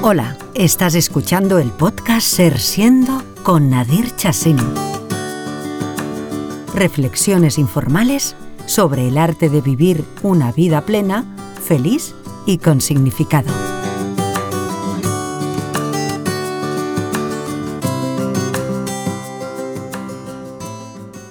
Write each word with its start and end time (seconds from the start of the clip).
Hola, 0.00 0.38
estás 0.54 0.94
escuchando 0.94 1.58
el 1.58 1.72
podcast 1.72 2.24
Ser 2.24 2.60
Siendo 2.60 3.20
con 3.42 3.68
Nadir 3.68 4.14
Chassin. 4.14 4.56
Reflexiones 6.72 7.58
informales 7.58 8.36
sobre 8.64 9.08
el 9.08 9.18
arte 9.18 9.50
de 9.50 9.60
vivir 9.60 10.04
una 10.22 10.52
vida 10.52 10.82
plena, 10.82 11.24
feliz 11.60 12.14
y 12.46 12.58
con 12.58 12.80
significado. 12.80 13.50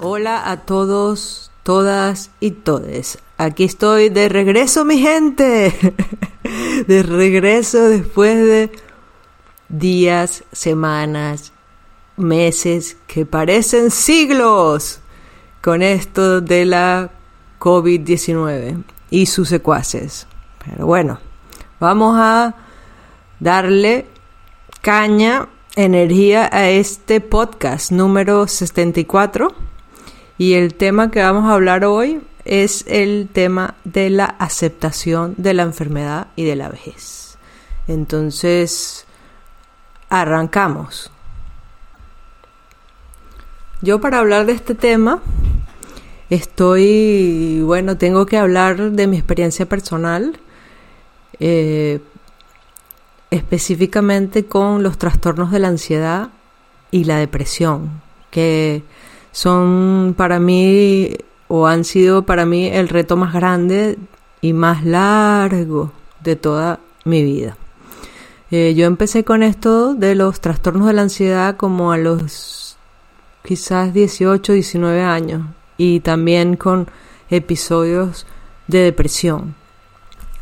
Hola 0.01 0.51
a 0.51 0.65
todos, 0.65 1.51
todas 1.63 2.31
y 2.41 2.51
todes. 2.51 3.17
Aquí 3.39 3.65
estoy 3.65 4.09
de 4.09 4.29
regreso, 4.29 4.83
mi 4.83 4.97
gente. 4.97 5.71
de 6.87 7.03
regreso 7.03 7.87
después 7.87 8.35
de 8.35 8.71
días, 9.69 10.43
semanas, 10.51 11.53
meses 12.15 12.97
que 13.05 13.27
parecen 13.27 13.91
siglos 13.91 15.01
con 15.61 15.83
esto 15.83 16.41
de 16.41 16.65
la 16.65 17.11
COVID-19 17.59 18.83
y 19.11 19.27
sus 19.27 19.49
secuaces. 19.49 20.25
Pero 20.65 20.87
bueno, 20.87 21.19
vamos 21.79 22.15
a 22.17 22.55
darle 23.39 24.07
caña, 24.81 25.47
energía 25.75 26.49
a 26.51 26.69
este 26.69 27.21
podcast 27.21 27.91
número 27.91 28.47
74 28.47 29.53
y 30.39 30.53
el 30.53 30.73
tema 30.73 31.11
que 31.11 31.21
vamos 31.21 31.45
a 31.45 31.53
hablar 31.53 31.85
hoy 31.85 32.21
es 32.47 32.85
el 32.87 33.27
tema 33.31 33.75
de 33.83 34.09
la 34.09 34.25
aceptación 34.25 35.35
de 35.37 35.53
la 35.53 35.63
enfermedad 35.63 36.27
y 36.35 36.45
de 36.45 36.55
la 36.55 36.69
vejez. 36.69 37.37
Entonces, 37.87 39.05
arrancamos. 40.09 41.11
Yo 43.81 44.01
para 44.01 44.19
hablar 44.19 44.45
de 44.45 44.53
este 44.53 44.75
tema 44.75 45.21
estoy, 46.29 47.61
bueno, 47.61 47.97
tengo 47.97 48.25
que 48.25 48.37
hablar 48.37 48.91
de 48.91 49.07
mi 49.07 49.17
experiencia 49.17 49.67
personal, 49.67 50.39
eh, 51.39 51.99
específicamente 53.29 54.45
con 54.45 54.83
los 54.83 54.97
trastornos 54.97 55.51
de 55.51 55.59
la 55.59 55.67
ansiedad 55.67 56.29
y 56.91 57.03
la 57.03 57.17
depresión, 57.17 58.01
que 58.31 58.83
son 59.31 60.15
para 60.17 60.39
mí 60.39 61.15
o 61.47 61.67
han 61.67 61.83
sido 61.83 62.23
para 62.23 62.45
mí 62.45 62.67
el 62.67 62.89
reto 62.89 63.15
más 63.15 63.33
grande 63.33 63.97
y 64.41 64.53
más 64.53 64.83
largo 64.85 65.91
de 66.23 66.35
toda 66.35 66.79
mi 67.05 67.23
vida. 67.23 67.57
Eh, 68.51 68.73
yo 68.75 68.85
empecé 68.85 69.23
con 69.23 69.43
esto 69.43 69.93
de 69.93 70.15
los 70.15 70.39
trastornos 70.39 70.87
de 70.87 70.93
la 70.93 71.01
ansiedad 71.01 71.57
como 71.57 71.91
a 71.91 71.97
los 71.97 72.77
quizás 73.43 73.93
18, 73.93 74.53
19 74.53 75.01
años 75.03 75.43
y 75.77 75.99
también 75.99 76.55
con 76.55 76.87
episodios 77.29 78.25
de 78.67 78.79
depresión. 78.79 79.55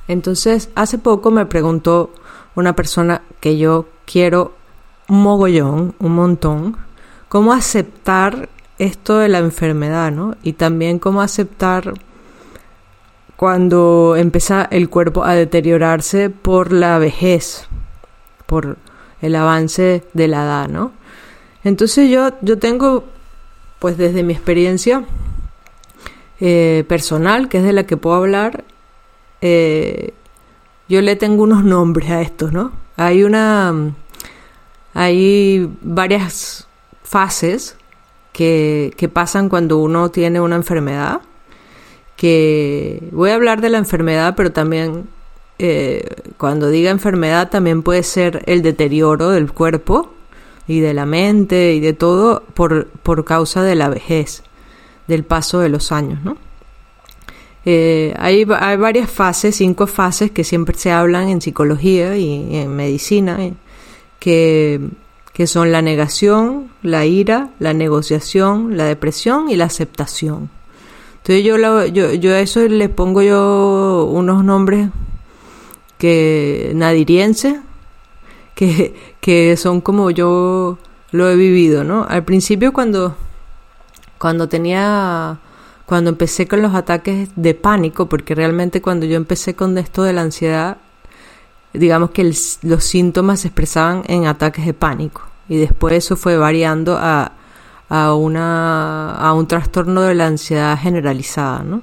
Entonces, 0.08 0.70
hace 0.76 0.98
poco 0.98 1.32
me 1.32 1.46
preguntó 1.46 2.14
una 2.56 2.76
persona 2.76 3.22
que 3.40 3.58
yo 3.58 3.88
quiero 4.06 4.54
un 5.08 5.24
mogollón, 5.24 5.96
un 6.00 6.16
montón, 6.16 6.78
cómo 7.28 7.54
aceptar 7.54 8.50
esto 8.78 9.18
de 9.18 9.30
la 9.30 9.40
enfermedad, 9.40 10.12
¿no? 10.12 10.36
Y 10.44 10.54
también 10.54 11.00
cómo 11.00 11.22
aceptar 11.22 11.94
cuando 13.36 14.16
empieza 14.18 14.68
el 14.72 14.90
cuerpo 14.90 15.24
a 15.24 15.34
deteriorarse 15.34 16.30
por 16.30 16.72
la 16.72 16.98
vejez, 17.00 17.68
por 18.46 18.78
el 19.22 19.36
avance 19.36 20.04
de 20.14 20.28
la 20.28 20.44
edad, 20.44 20.68
¿no? 20.68 20.92
Entonces 21.64 22.10
yo, 22.10 22.30
yo 22.42 22.58
tengo, 22.60 23.06
pues 23.80 23.98
desde 23.98 24.24
mi 24.24 24.34
experiencia 24.34 25.04
eh, 26.40 26.86
personal, 26.88 27.50
que 27.50 27.58
es 27.58 27.64
de 27.64 27.74
la 27.74 27.86
que 27.86 27.98
puedo 27.98 28.16
hablar, 28.16 28.64
eh, 29.42 30.14
yo 30.88 31.02
le 31.02 31.16
tengo 31.16 31.44
unos 31.44 31.64
nombres 31.64 32.10
a 32.12 32.22
estos, 32.22 32.54
¿no? 32.54 32.72
Hay 32.98 33.24
una, 33.24 33.74
hay 34.94 35.70
varias 35.82 36.68
fases 37.04 37.78
que, 38.36 39.10
pasan 39.14 39.48
cuando 39.48 39.78
uno 39.78 40.12
tiene 40.12 40.42
una 40.42 40.58
enfermedad. 40.58 41.22
Que 42.18 43.10
voy 43.12 43.32
a 43.32 43.36
hablar 43.36 43.62
de 43.62 43.70
la 43.70 43.78
enfermedad, 43.78 44.36
pero 44.36 44.52
también 44.52 45.08
eh, 45.58 46.06
cuando 46.38 46.70
diga 46.70 46.92
enfermedad 46.92 47.50
también 47.50 47.82
puede 47.82 48.04
ser 48.04 48.44
el 48.46 48.62
deterioro 48.62 49.30
del 49.30 49.52
cuerpo 49.52 50.14
y 50.68 50.80
de 50.80 50.94
la 50.94 51.06
mente 51.06 51.74
y 51.74 51.80
de 51.80 51.94
todo 51.94 52.44
por, 52.54 52.88
por 52.88 53.26
causa 53.26 53.64
de 53.64 53.76
la 53.76 53.90
vejez, 53.90 54.44
del 55.08 55.24
paso 55.24 55.60
de 55.60 55.70
los 55.70 55.92
años, 55.92 56.24
¿no? 56.24 56.38
Eh, 57.68 58.14
hay, 58.18 58.46
hay, 58.60 58.78
varias 58.78 59.10
fases, 59.10 59.56
cinco 59.56 59.88
fases 59.88 60.30
que 60.30 60.44
siempre 60.44 60.78
se 60.78 60.92
hablan 60.92 61.30
en 61.30 61.42
psicología 61.42 62.16
y 62.16 62.56
en 62.56 62.76
medicina, 62.76 63.44
eh, 63.44 63.54
que 64.20 64.80
que 65.36 65.48
son 65.48 65.74
la 65.74 65.82
negación, 65.82 66.70
la 66.82 67.06
ira, 67.06 67.50
la 67.60 67.74
negociación, 67.74 68.78
la 68.78 68.86
depresión 68.86 69.50
y 69.50 69.58
la 69.58 69.66
aceptación. 69.66 70.50
Entonces 71.18 71.44
yo, 71.44 71.86
yo, 71.88 72.14
yo 72.14 72.34
a 72.34 72.40
eso 72.40 72.62
le 72.62 72.88
pongo 72.88 73.22
yo 73.22 74.10
unos 74.10 74.46
nombres 74.46 74.92
que 75.98 76.72
nadiriense, 76.74 77.60
que, 78.56 78.96
que 79.20 79.58
son 79.58 79.82
como 79.82 80.10
yo 80.10 80.78
lo 81.12 81.30
he 81.30 81.36
vivido, 81.36 81.84
¿no? 81.84 82.06
Al 82.08 82.24
principio 82.24 82.72
cuando, 82.72 83.18
cuando 84.18 84.48
tenía, 84.48 85.40
cuando 85.86 86.12
empecé 86.12 86.48
con 86.48 86.62
los 86.62 86.74
ataques 86.74 87.28
de 87.36 87.54
pánico, 87.56 88.08
porque 88.08 88.36
realmente 88.36 88.82
cuando 88.82 89.06
yo 89.06 89.18
empecé 89.18 89.54
con 89.54 89.78
esto 89.78 90.04
de 90.04 90.14
la 90.14 90.22
ansiedad, 90.22 90.78
digamos 91.78 92.12
que 92.12 92.24
los 92.24 92.84
síntomas 92.84 93.42
se 93.42 93.50
expresaban 93.50 94.04
en 94.08 94.28
ataques 94.28 94.66
de 94.66 94.74
pánico 94.74 95.22
y 95.48 95.58
después 95.58 95.94
eso 95.94 96.16
fue 96.16 96.38
variando 96.38 96.98
a, 96.98 97.34
a, 97.90 98.14
una, 98.14 99.16
a 99.16 99.34
un 99.34 99.48
trastorno 99.48 100.02
de 100.02 100.16
la 100.16 100.28
ansiedad 100.28 100.78
generalizada, 100.80 101.64
¿no? 101.64 101.82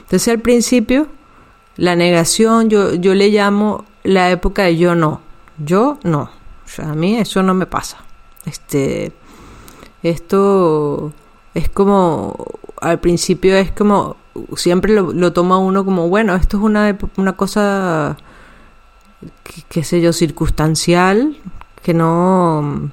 Entonces 0.00 0.28
al 0.28 0.40
principio 0.40 1.08
la 1.76 1.96
negación 1.96 2.68
yo, 2.68 2.94
yo 2.94 3.14
le 3.14 3.30
llamo 3.30 3.84
la 4.02 4.30
época 4.30 4.64
de 4.64 4.76
yo 4.76 4.94
no, 4.94 5.20
yo 5.58 5.98
no, 6.02 6.30
a 6.78 6.94
mí 6.94 7.16
eso 7.16 7.42
no 7.42 7.54
me 7.54 7.66
pasa. 7.66 7.98
Este, 8.44 9.12
esto 10.02 11.12
es 11.54 11.68
como, 11.68 12.36
al 12.80 13.00
principio 13.00 13.56
es 13.56 13.72
como, 13.72 14.16
siempre 14.56 14.92
lo, 14.92 15.12
lo 15.12 15.32
toma 15.32 15.58
uno 15.58 15.84
como, 15.84 16.08
bueno, 16.08 16.34
esto 16.34 16.58
es 16.58 16.62
una, 16.62 16.96
una 17.16 17.32
cosa 17.34 18.16
qué 19.68 19.84
sé 19.84 20.00
yo, 20.00 20.12
circunstancial, 20.12 21.36
que 21.82 21.94
no, 21.94 22.90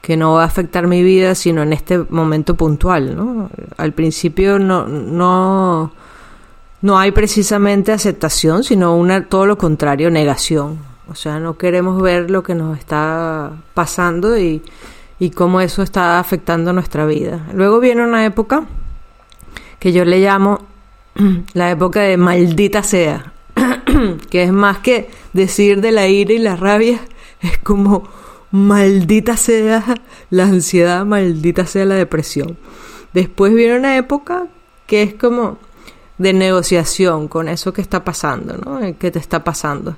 que 0.00 0.16
no 0.16 0.34
va 0.34 0.42
a 0.42 0.46
afectar 0.46 0.86
mi 0.86 1.02
vida, 1.02 1.34
sino 1.34 1.62
en 1.62 1.72
este 1.72 1.98
momento 1.98 2.56
puntual, 2.56 3.16
¿no? 3.16 3.50
Al 3.76 3.92
principio 3.92 4.58
no, 4.58 4.86
no, 4.86 5.92
no 6.80 6.98
hay 6.98 7.12
precisamente 7.12 7.92
aceptación, 7.92 8.64
sino 8.64 8.96
una, 8.96 9.26
todo 9.26 9.46
lo 9.46 9.58
contrario, 9.58 10.10
negación. 10.10 10.78
O 11.08 11.14
sea, 11.14 11.38
no 11.38 11.58
queremos 11.58 12.00
ver 12.00 12.30
lo 12.30 12.42
que 12.42 12.54
nos 12.54 12.78
está 12.78 13.52
pasando 13.74 14.38
y, 14.38 14.62
y 15.18 15.30
cómo 15.30 15.60
eso 15.60 15.82
está 15.82 16.18
afectando 16.18 16.72
nuestra 16.72 17.06
vida. 17.06 17.46
Luego 17.54 17.78
viene 17.78 18.02
una 18.02 18.24
época 18.24 18.64
que 19.78 19.92
yo 19.92 20.04
le 20.04 20.20
llamo 20.20 20.60
la 21.54 21.70
época 21.70 22.00
de 22.00 22.16
maldita 22.16 22.82
sea, 22.82 23.31
que 24.30 24.42
es 24.42 24.52
más 24.52 24.78
que 24.78 25.08
decir 25.32 25.80
de 25.80 25.92
la 25.92 26.08
ira 26.08 26.32
y 26.32 26.38
la 26.38 26.56
rabia, 26.56 27.00
es 27.40 27.58
como 27.58 28.08
maldita 28.50 29.36
sea 29.36 29.82
la 30.30 30.44
ansiedad, 30.44 31.04
maldita 31.04 31.66
sea 31.66 31.84
la 31.84 31.94
depresión. 31.94 32.56
Después 33.12 33.54
viene 33.54 33.78
una 33.78 33.96
época 33.96 34.46
que 34.86 35.02
es 35.02 35.14
como 35.14 35.58
de 36.18 36.32
negociación 36.32 37.28
con 37.28 37.48
eso 37.48 37.72
que 37.72 37.80
está 37.80 38.04
pasando, 38.04 38.56
¿no? 38.56 38.80
¿Qué 38.98 39.10
te 39.10 39.18
está 39.18 39.42
pasando? 39.42 39.96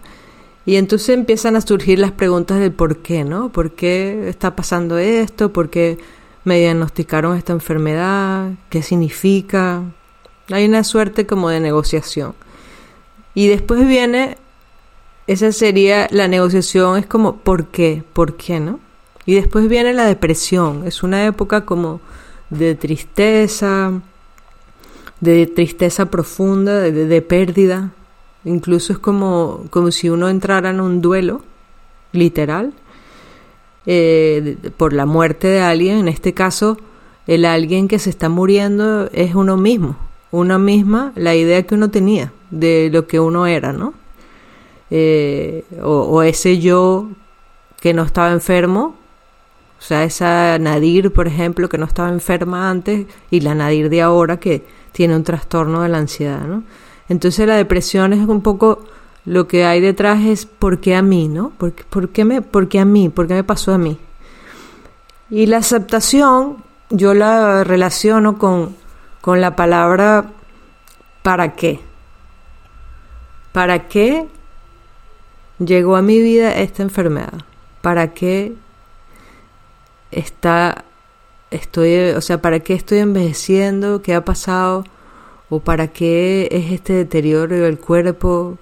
Y 0.67 0.77
entonces 0.77 1.11
empiezan 1.11 1.57
a 1.57 1.61
surgir 1.61 1.99
las 1.99 2.13
preguntas 2.13 2.59
del 2.59 2.73
por 2.73 2.99
qué, 2.99 3.25
¿no? 3.25 3.51
¿Por 3.51 3.73
qué 3.73 4.29
está 4.29 4.57
pasando 4.57 4.97
esto? 4.97 5.53
¿Por 5.53 5.69
qué 5.69 5.99
me 6.45 6.59
diagnosticaron 6.59 7.37
esta 7.37 7.53
enfermedad? 7.53 8.53
¿Qué 8.71 8.83
significa? 8.83 9.83
Hay 10.51 10.65
una 10.65 10.85
suerte 10.85 11.27
como 11.27 11.51
de 11.51 11.61
negociación. 11.61 12.35
Y 13.35 13.49
después 13.49 13.87
viene, 13.87 14.39
esa 15.27 15.53
sería 15.53 16.09
la 16.11 16.29
negociación, 16.29 16.99
es 16.99 17.07
como, 17.07 17.37
¿por 17.37 17.67
qué? 17.67 18.05
¿Por 18.13 18.37
qué, 18.37 18.61
no? 18.61 18.81
Y 19.27 19.35
después 19.35 19.69
viene 19.69 19.93
la 19.93 20.07
depresión, 20.07 20.87
es 20.87 21.03
una 21.03 21.25
época 21.25 21.65
como 21.65 22.01
de 22.51 22.75
tristeza, 22.75 23.93
de 25.21 25.47
tristeza 25.47 26.07
profunda, 26.07 26.81
de, 26.81 27.23
pérdida. 27.23 27.93
Incluso 28.45 28.93
es 28.93 28.99
como, 28.99 29.65
como 29.71 29.91
si 29.91 30.11
uno 30.11 30.29
entrara 30.29 30.71
en 30.71 30.81
un 30.81 31.01
duelo 31.01 31.43
literal, 32.13 32.75
eh, 33.87 34.57
por 34.77 34.93
la 34.93 35.07
muerte 35.07 35.49
de 35.49 35.61
alguien, 35.61 35.99
en 35.99 36.09
este 36.09 36.35
caso, 36.35 36.77
el 37.27 37.47
alguien 37.47 37.89
que 37.89 37.99
se 37.99 38.11
está 38.11 38.29
muriendo 38.29 39.09
es 39.13 39.35
uno 39.35 39.57
mismo, 39.57 39.97
una 40.39 40.59
misma, 40.59 41.13
la 41.15 41.35
idea 41.35 41.63
que 41.63 41.75
uno 41.75 41.91
tenía 41.91 42.33
de 42.51 42.91
lo 42.93 43.07
que 43.07 43.21
uno 43.21 43.47
era, 43.47 43.73
¿no? 43.73 43.95
Eh, 44.91 45.65
o, 45.83 46.23
ese 46.23 46.59
yo 46.59 47.09
que 47.81 47.95
no 47.95 48.03
estaba 48.03 48.33
enfermo, 48.33 48.95
o 49.79 49.83
sea, 49.83 50.05
esa 50.05 50.59
Nadir, 50.59 51.13
por 51.13 51.27
ejemplo, 51.27 51.69
que 51.69 51.79
no 51.79 51.87
estaba 51.87 52.09
enferma 52.09 52.71
antes, 52.71 53.07
y 53.31 53.41
la 53.41 53.55
Nadir 53.55 53.91
de 53.91 54.03
ahora 54.03 54.39
que 54.39 54.65
tiene 54.93 55.17
un 55.17 55.25
trastorno 55.25 55.83
de 55.83 55.89
la 55.89 55.99
ansiedad, 55.99 56.47
¿no? 56.47 56.63
Entonces 57.09 57.47
la 57.47 57.57
depresión 57.57 58.13
es 58.13 58.27
un 58.27 58.41
poco 58.41 58.85
lo 59.27 59.47
que 59.47 59.65
hay 59.65 59.81
detrás 59.81 60.25
es 60.25 60.47
¿por 60.47 60.81
qué 60.81 60.95
a 60.97 61.03
mí, 61.03 61.29
no? 61.29 61.51
¿Por, 61.51 61.73
por 61.73 62.09
qué 62.11 62.25
me, 62.25 62.43
por 62.43 62.69
qué 62.69 62.81
a 62.81 62.85
mí? 62.85 63.09
¿Por 63.09 63.27
qué 63.27 63.35
me 63.35 63.45
pasó 63.45 63.73
a 63.73 63.79
mí? 63.79 63.99
Y 65.31 65.47
la 65.47 65.59
aceptación 65.59 66.59
yo 66.91 67.15
la 67.15 67.65
relaciono 67.65 68.39
con, 68.39 68.77
con 69.25 69.41
la 69.41 69.57
palabra 69.57 70.27
¿para 71.23 71.55
qué? 71.55 71.81
¿Para 73.53 73.89
qué 73.89 74.27
llegó 75.59 75.97
a 75.97 76.03
mi 76.03 76.21
vida 76.21 76.55
esta 76.55 76.83
enfermedad? 76.83 77.33
¿Para 77.81 78.13
qué 78.13 78.53
está 80.11 80.85
estoy, 81.51 82.11
o 82.11 82.21
sea, 82.21 82.43
para 82.43 82.61
qué 82.61 82.75
estoy 82.75 82.99
envejeciendo? 82.99 84.03
¿Qué 84.03 84.15
ha 84.15 84.27
pasado? 84.27 84.85
¿O 85.49 85.61
para 85.61 85.89
qué 85.89 86.47
es 86.53 86.71
este 86.71 86.93
deterioro 86.93 87.57
del 87.57 87.79
cuerpo? 87.79 88.59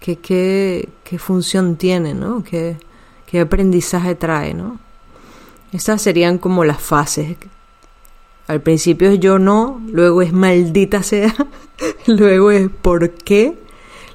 ¿Qué, 0.00 0.16
qué, 0.16 0.90
qué 1.02 1.18
función 1.18 1.76
tiene, 1.76 2.12
no? 2.12 2.44
¿Qué, 2.44 2.76
qué 3.24 3.40
aprendizaje 3.40 4.16
trae, 4.16 4.52
no? 4.52 4.78
Esas 5.72 6.02
serían 6.02 6.36
como 6.36 6.62
las 6.62 6.82
fases. 6.82 7.38
Al 8.52 8.60
principio 8.60 9.08
es 9.08 9.18
yo 9.18 9.38
no, 9.38 9.80
luego 9.90 10.20
es 10.20 10.34
maldita 10.34 11.02
sea, 11.02 11.34
luego 12.06 12.50
es 12.50 12.68
por 12.68 13.10
qué, 13.12 13.56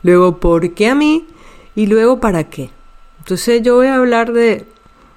luego 0.04 0.38
por 0.38 0.76
qué 0.76 0.90
a 0.90 0.94
mí 0.94 1.26
y 1.74 1.88
luego 1.88 2.20
para 2.20 2.44
qué. 2.44 2.70
Entonces 3.18 3.64
yo 3.64 3.78
voy 3.78 3.88
a 3.88 3.96
hablar 3.96 4.34
de, 4.34 4.68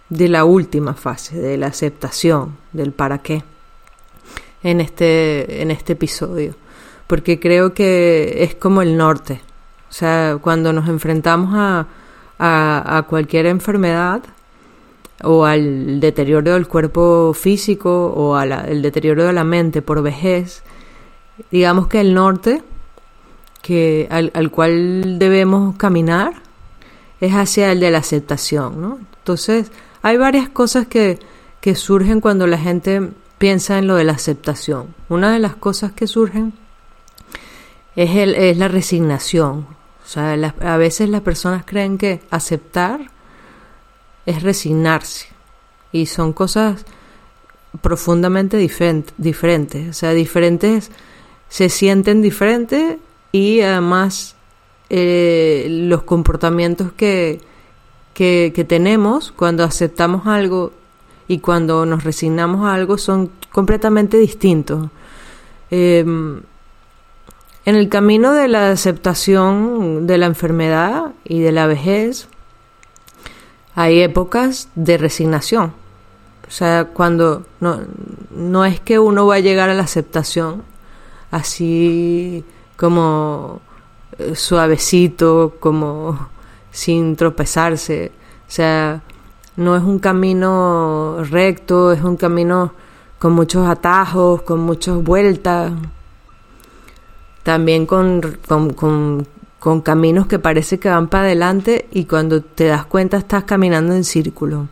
de 0.08 0.28
la 0.30 0.46
última 0.46 0.94
fase, 0.94 1.38
de 1.38 1.58
la 1.58 1.66
aceptación, 1.66 2.56
del 2.72 2.92
para 2.92 3.18
qué 3.18 3.44
en 4.62 4.80
este, 4.80 5.60
en 5.60 5.70
este 5.70 5.92
episodio, 5.92 6.54
porque 7.06 7.38
creo 7.38 7.74
que 7.74 8.42
es 8.42 8.54
como 8.54 8.80
el 8.80 8.96
norte. 8.96 9.42
O 9.90 9.92
sea, 9.92 10.38
cuando 10.40 10.72
nos 10.72 10.88
enfrentamos 10.88 11.50
a, 11.54 11.86
a, 12.38 12.96
a 12.96 13.02
cualquier 13.02 13.44
enfermedad, 13.44 14.22
o 15.22 15.44
al 15.44 16.00
deterioro 16.00 16.52
del 16.52 16.66
cuerpo 16.66 17.32
físico 17.34 18.06
o 18.06 18.34
al 18.34 18.82
deterioro 18.82 19.24
de 19.24 19.32
la 19.32 19.44
mente 19.44 19.82
por 19.82 20.02
vejez, 20.02 20.62
digamos 21.50 21.88
que 21.88 22.00
el 22.00 22.14
norte 22.14 22.62
que 23.62 24.08
al, 24.10 24.30
al, 24.34 24.50
cual 24.50 25.18
debemos 25.18 25.76
caminar 25.76 26.34
es 27.20 27.34
hacia 27.34 27.72
el 27.72 27.80
de 27.80 27.90
la 27.90 27.98
aceptación, 27.98 28.80
¿no? 28.80 28.98
Entonces, 29.18 29.70
hay 30.02 30.16
varias 30.16 30.48
cosas 30.48 30.86
que, 30.86 31.18
que 31.60 31.74
surgen 31.74 32.20
cuando 32.20 32.46
la 32.46 32.56
gente 32.56 33.10
piensa 33.38 33.78
en 33.78 33.86
lo 33.86 33.96
de 33.96 34.04
la 34.04 34.12
aceptación. 34.12 34.94
Una 35.08 35.32
de 35.32 35.38
las 35.38 35.54
cosas 35.56 35.92
que 35.92 36.06
surgen 36.06 36.54
es, 37.96 38.16
el, 38.16 38.34
es 38.34 38.56
la 38.56 38.68
resignación. 38.68 39.66
O 40.04 40.06
sea, 40.06 40.32
a 40.32 40.76
veces 40.76 41.08
las 41.08 41.20
personas 41.20 41.64
creen 41.64 41.98
que 41.98 42.20
aceptar 42.30 43.10
es 44.26 44.42
resignarse. 44.42 45.26
Y 45.92 46.06
son 46.06 46.32
cosas 46.32 46.84
profundamente 47.80 48.56
diferentes. 48.56 49.88
O 49.88 49.92
sea, 49.92 50.12
diferentes, 50.12 50.90
se 51.48 51.68
sienten 51.68 52.22
diferentes 52.22 52.96
y 53.32 53.60
además 53.60 54.36
eh, 54.88 55.66
los 55.68 56.02
comportamientos 56.02 56.92
que, 56.92 57.40
que, 58.14 58.66
tenemos 58.68 59.32
cuando 59.32 59.64
aceptamos 59.64 60.26
algo 60.26 60.72
y 61.26 61.38
cuando 61.38 61.86
nos 61.86 62.04
resignamos 62.04 62.66
a 62.66 62.74
algo 62.74 62.98
son 62.98 63.30
completamente 63.52 64.18
distintos. 64.18 64.90
Em, 65.70 66.42
en 67.64 67.76
el 67.76 67.88
camino 67.88 68.32
de 68.32 68.48
la 68.48 68.70
aceptación 68.70 70.06
de 70.06 70.18
la 70.18 70.26
enfermedad 70.26 71.12
y 71.24 71.40
de 71.40 71.52
la 71.52 71.66
vejez, 71.66 72.28
hay 73.74 74.00
épocas 74.00 74.68
de 74.74 74.98
resignación. 74.98 75.72
O 76.46 76.50
sea, 76.50 76.86
cuando 76.92 77.44
no, 77.60 77.80
no 78.30 78.64
es 78.64 78.80
que 78.80 78.98
uno 78.98 79.26
va 79.26 79.36
a 79.36 79.40
llegar 79.40 79.70
a 79.70 79.74
la 79.74 79.84
aceptación 79.84 80.62
así 81.30 82.44
como 82.76 83.60
eh, 84.18 84.34
suavecito, 84.34 85.54
como 85.60 86.28
sin 86.72 87.16
tropezarse. 87.16 88.12
O 88.48 88.50
sea, 88.50 89.02
no 89.56 89.76
es 89.76 89.82
un 89.82 89.98
camino 89.98 91.18
recto, 91.30 91.92
es 91.92 92.02
un 92.02 92.16
camino 92.16 92.72
con 93.18 93.32
muchos 93.32 93.68
atajos, 93.68 94.42
con 94.42 94.60
muchas 94.60 94.96
vueltas, 95.02 95.72
también 97.42 97.86
con, 97.86 98.38
con 98.46 98.70
con 98.70 99.26
caminos 99.82 100.26
que 100.26 100.38
parece 100.38 100.78
que 100.78 100.88
van 100.88 101.08
para 101.08 101.24
adelante 101.24 101.86
y 101.92 102.04
cuando 102.06 102.40
te 102.42 102.64
das 102.64 102.86
cuenta 102.86 103.18
estás 103.18 103.44
caminando 103.44 103.94
en 103.94 104.04
círculo. 104.04 104.68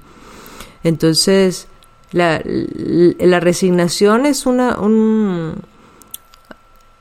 Entonces, 0.82 1.69
la, 2.12 2.40
la 2.44 3.40
resignación 3.40 4.26
es 4.26 4.46
una, 4.46 4.79
un, 4.79 5.56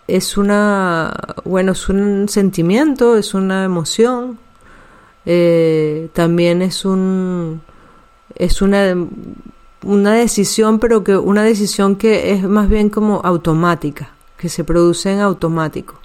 es 0.07 0.37
una, 0.37 1.13
bueno, 1.45 1.71
es 1.73 1.87
un 1.89 2.27
sentimiento, 2.29 3.17
es 3.17 3.33
una 3.33 3.63
emoción, 3.63 4.37
eh, 5.25 6.09
también 6.13 6.61
es 6.61 6.85
un, 6.85 7.61
es 8.35 8.61
una, 8.61 8.95
una 9.83 10.13
decisión, 10.13 10.79
pero 10.79 11.03
que 11.03 11.15
una 11.15 11.43
decisión 11.43 11.95
que 11.95 12.31
es 12.33 12.43
más 12.43 12.67
bien 12.69 12.89
como 12.89 13.21
automática, 13.23 14.09
que 14.37 14.49
se 14.49 14.63
produce 14.63 15.11
en 15.11 15.19
automático. 15.19 15.95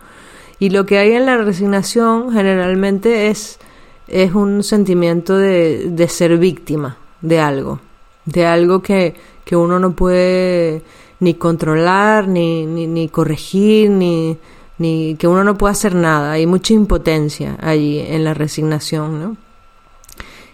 Y 0.62 0.70
lo 0.70 0.86
que 0.86 0.98
hay 0.98 1.10
en 1.10 1.26
la 1.26 1.38
resignación 1.38 2.32
generalmente 2.32 3.30
es, 3.30 3.58
es 4.06 4.32
un 4.32 4.62
sentimiento 4.62 5.36
de, 5.36 5.90
de 5.90 6.06
ser 6.06 6.38
víctima 6.38 6.98
de 7.20 7.40
algo, 7.40 7.80
de 8.26 8.46
algo 8.46 8.80
que, 8.80 9.16
que 9.44 9.56
uno 9.56 9.80
no 9.80 9.96
puede 9.96 10.82
ni 11.18 11.34
controlar, 11.34 12.28
ni, 12.28 12.64
ni, 12.64 12.86
ni 12.86 13.08
corregir, 13.08 13.90
ni, 13.90 14.38
ni 14.78 15.16
que 15.16 15.26
uno 15.26 15.42
no 15.42 15.58
puede 15.58 15.72
hacer 15.72 15.96
nada. 15.96 16.30
Hay 16.30 16.46
mucha 16.46 16.74
impotencia 16.74 17.58
allí 17.60 17.98
en 17.98 18.22
la 18.22 18.32
resignación, 18.32 19.20
¿no? 19.20 19.36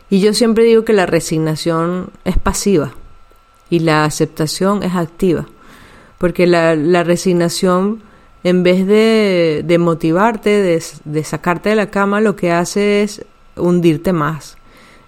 Y 0.08 0.20
yo 0.20 0.32
siempre 0.32 0.64
digo 0.64 0.86
que 0.86 0.94
la 0.94 1.04
resignación 1.04 2.08
es 2.24 2.38
pasiva 2.38 2.92
y 3.68 3.80
la 3.80 4.04
aceptación 4.04 4.82
es 4.82 4.94
activa, 4.94 5.44
porque 6.16 6.46
la, 6.46 6.76
la 6.76 7.04
resignación 7.04 8.07
en 8.44 8.62
vez 8.62 8.86
de, 8.86 9.62
de 9.64 9.78
motivarte, 9.78 10.80
de, 11.04 11.24
sacarte 11.24 11.70
de 11.70 11.76
la 11.76 11.90
cama, 11.90 12.20
lo 12.20 12.36
que 12.36 12.52
hace 12.52 13.02
es 13.02 13.24
hundirte 13.56 14.12
más. 14.12 14.56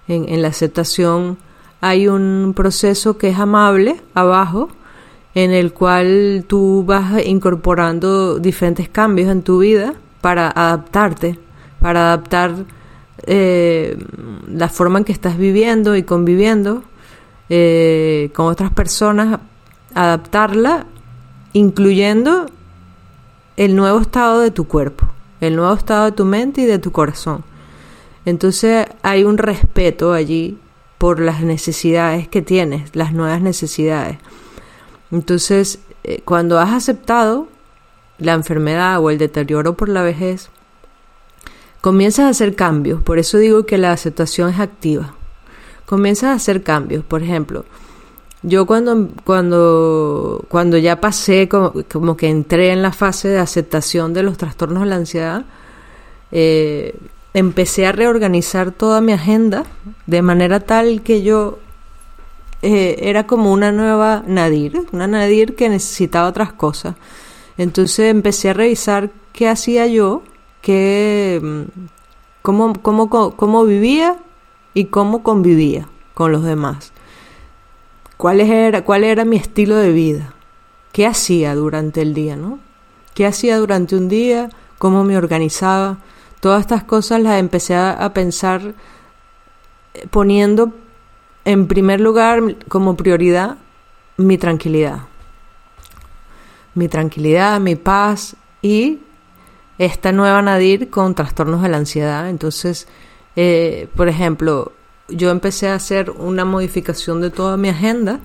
En, 0.07 0.27
en 0.27 0.41
la 0.41 0.49
aceptación 0.49 1.37
hay 1.79 2.07
un 2.07 2.53
proceso 2.55 3.17
que 3.17 3.29
es 3.29 3.39
amable 3.39 4.01
abajo, 4.13 4.69
en 5.33 5.51
el 5.51 5.71
cual 5.73 6.45
tú 6.47 6.83
vas 6.85 7.25
incorporando 7.25 8.37
diferentes 8.39 8.89
cambios 8.89 9.29
en 9.29 9.43
tu 9.43 9.59
vida 9.59 9.93
para 10.19 10.49
adaptarte, 10.49 11.39
para 11.79 12.13
adaptar 12.13 12.65
eh, 13.27 13.97
la 14.47 14.67
forma 14.67 14.99
en 14.99 15.05
que 15.05 15.11
estás 15.11 15.37
viviendo 15.37 15.95
y 15.95 16.03
conviviendo 16.03 16.83
eh, 17.49 18.29
con 18.33 18.47
otras 18.47 18.71
personas, 18.71 19.39
adaptarla, 19.93 20.85
incluyendo 21.53 22.47
el 23.61 23.75
nuevo 23.75 23.99
estado 23.99 24.39
de 24.39 24.49
tu 24.49 24.67
cuerpo, 24.67 25.05
el 25.39 25.55
nuevo 25.55 25.75
estado 25.75 26.05
de 26.05 26.13
tu 26.13 26.25
mente 26.25 26.61
y 26.61 26.65
de 26.65 26.79
tu 26.79 26.91
corazón. 26.91 27.43
Entonces 28.25 28.87
hay 29.03 29.23
un 29.23 29.37
respeto 29.37 30.13
allí 30.13 30.57
por 30.97 31.19
las 31.19 31.41
necesidades 31.41 32.27
que 32.27 32.41
tienes, 32.41 32.95
las 32.95 33.13
nuevas 33.13 33.39
necesidades. 33.39 34.17
Entonces, 35.11 35.77
eh, 36.03 36.23
cuando 36.25 36.59
has 36.59 36.71
aceptado 36.71 37.49
la 38.17 38.33
enfermedad 38.33 38.99
o 38.99 39.11
el 39.11 39.19
deterioro 39.19 39.77
por 39.77 39.89
la 39.89 40.01
vejez, 40.01 40.49
comienzas 41.81 42.25
a 42.25 42.29
hacer 42.29 42.55
cambios. 42.55 43.03
Por 43.03 43.19
eso 43.19 43.37
digo 43.37 43.67
que 43.67 43.77
la 43.77 43.91
aceptación 43.91 44.49
es 44.49 44.59
activa. 44.59 45.13
Comienzas 45.85 46.29
a 46.29 46.33
hacer 46.33 46.63
cambios. 46.63 47.03
Por 47.03 47.21
ejemplo, 47.21 47.65
yo 48.43 48.65
cuando, 48.65 49.09
cuando, 49.23 50.43
cuando 50.47 50.77
ya 50.77 50.99
pasé, 50.99 51.47
como, 51.47 52.17
que 52.17 52.29
entré 52.29 52.71
en 52.71 52.81
la 52.81 52.91
fase 52.91 53.27
de 53.27 53.37
aceptación 53.37 54.13
de 54.13 54.23
los 54.23 54.37
trastornos 54.37 54.83
de 54.83 54.89
la 54.89 54.95
ansiedad, 54.95 55.45
eh, 56.31 56.95
empecé 57.33 57.85
a 57.85 57.91
reorganizar 57.91 58.71
toda 58.71 58.99
mi 58.99 59.13
agenda 59.13 59.63
de 60.07 60.21
manera 60.21 60.59
tal 60.61 61.01
que 61.01 61.21
yo 61.21 61.59
eh, 62.63 62.97
era 63.01 63.27
como 63.27 63.51
una 63.51 63.71
nueva 63.71 64.23
Nadir, 64.25 64.87
una 64.91 65.07
Nadir 65.07 65.55
que 65.55 65.69
necesitaba 65.69 66.27
otras 66.27 66.51
cosas. 66.51 66.95
Entonces 67.57 68.09
empecé 68.09 68.49
a 68.49 68.53
revisar 68.53 69.11
qué 69.33 69.49
hacía 69.49 69.85
yo, 69.85 70.23
qué, 70.61 71.39
mm, 71.41 71.61
cómo, 72.41 72.73
cómo, 72.81 73.09
cómo 73.35 73.65
vivía 73.65 74.17
y 74.73 74.85
cómo 74.85 75.21
convivía 75.21 75.87
con 76.15 76.31
los 76.31 76.43
demás. 76.43 76.91
¿Cuál 78.21 78.39
era, 78.39 78.83
cuál 78.83 79.03
era 79.03 79.25
mi 79.25 79.35
estilo 79.35 79.77
de 79.77 79.91
vida? 79.91 80.35
¿Qué 80.91 81.07
hacía 81.07 81.55
durante 81.55 82.03
el 82.03 82.13
día, 82.13 82.35
no? 82.35 82.59
¿Qué 83.15 83.25
hacía 83.25 83.57
durante 83.57 83.95
un 83.95 84.09
día? 84.09 84.51
¿Cómo 84.77 85.03
me 85.03 85.17
organizaba? 85.17 85.97
Todas 86.39 86.61
estas 86.61 86.83
cosas 86.83 87.19
las 87.19 87.39
empecé 87.39 87.73
a, 87.73 88.13
pensar 88.13 88.75
eh, 89.95 90.05
poniendo 90.11 90.71
en 91.45 91.65
primer 91.65 91.99
lugar 91.99 92.57
como 92.67 92.95
prioridad 92.95 93.57
mi 94.17 94.37
tranquilidad. 94.37 94.99
Mi 96.75 96.87
tranquilidad, 96.87 97.59
mi 97.59 97.75
paz 97.75 98.35
y 98.61 98.99
esta 99.79 100.11
nueva 100.11 100.43
Nadir 100.43 100.91
con 100.91 101.15
trastornos 101.15 101.63
de 101.63 101.69
la 101.69 101.77
ansiedad. 101.77 102.29
Entonces, 102.29 102.87
eh, 103.35 103.87
por 103.95 104.09
ejemplo, 104.09 104.73
yo 105.11 105.29
empecé 105.29 105.69
a 105.69 105.75
hacer 105.75 106.11
una 106.11 106.45
modificación 106.45 107.21
de 107.21 107.29
toda 107.29 107.57
mi 107.57 107.69
agenda. 107.69 108.19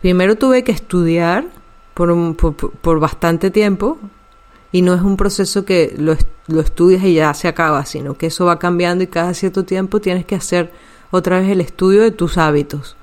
Primero 0.00 0.36
tuve 0.36 0.64
que 0.64 0.72
estudiar 0.72 1.46
por, 1.94 2.36
por, 2.36 2.54
por 2.54 3.00
bastante 3.00 3.50
tiempo, 3.50 3.98
y 4.74 4.82
no 4.82 4.92
es 4.92 5.02
un 5.02 5.16
proceso 5.16 5.64
que 5.64 5.94
lo, 5.96 6.16
lo 6.48 6.60
estudias 6.60 7.04
y 7.04 7.14
ya 7.14 7.32
se 7.32 7.46
acaba, 7.46 7.86
sino 7.86 8.18
que 8.18 8.26
eso 8.26 8.44
va 8.44 8.58
cambiando 8.58 9.04
y 9.04 9.06
cada 9.06 9.32
cierto 9.32 9.64
tiempo 9.64 10.00
tienes 10.00 10.26
que 10.26 10.34
hacer 10.34 10.72
otra 11.12 11.38
vez 11.38 11.48
el 11.48 11.60
estudio 11.60 12.02
de 12.02 12.10
tus 12.10 12.38
hábitos, 12.38 12.96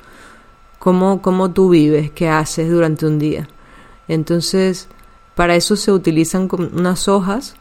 cómo, 0.79 1.21
cómo 1.21 1.51
tú 1.51 1.69
vives, 1.69 2.11
qué 2.11 2.27
haces 2.27 2.69
durante 2.69 3.05
un 3.05 3.19
día. 3.19 3.47
Entonces, 4.09 4.89
para 5.33 5.55
eso 5.55 5.77
se 5.77 5.93
utilizan 5.93 6.49
unas 6.51 7.07
hojas 7.07 7.55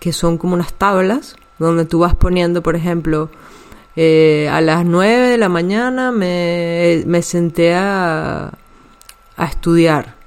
que 0.00 0.12
son 0.12 0.38
como 0.38 0.54
unas 0.54 0.74
tablas 0.74 1.36
donde 1.60 1.84
tú 1.84 2.00
vas 2.00 2.16
poniendo, 2.16 2.64
por 2.64 2.74
ejemplo, 2.74 3.30
eh, 3.96 4.48
a 4.50 4.60
las 4.60 4.84
9 4.84 5.28
de 5.28 5.38
la 5.38 5.48
mañana 5.48 6.12
me, 6.12 7.22
senté 7.22 7.74
a, 7.74 8.52
a 9.36 9.44
estudiar 9.44 10.22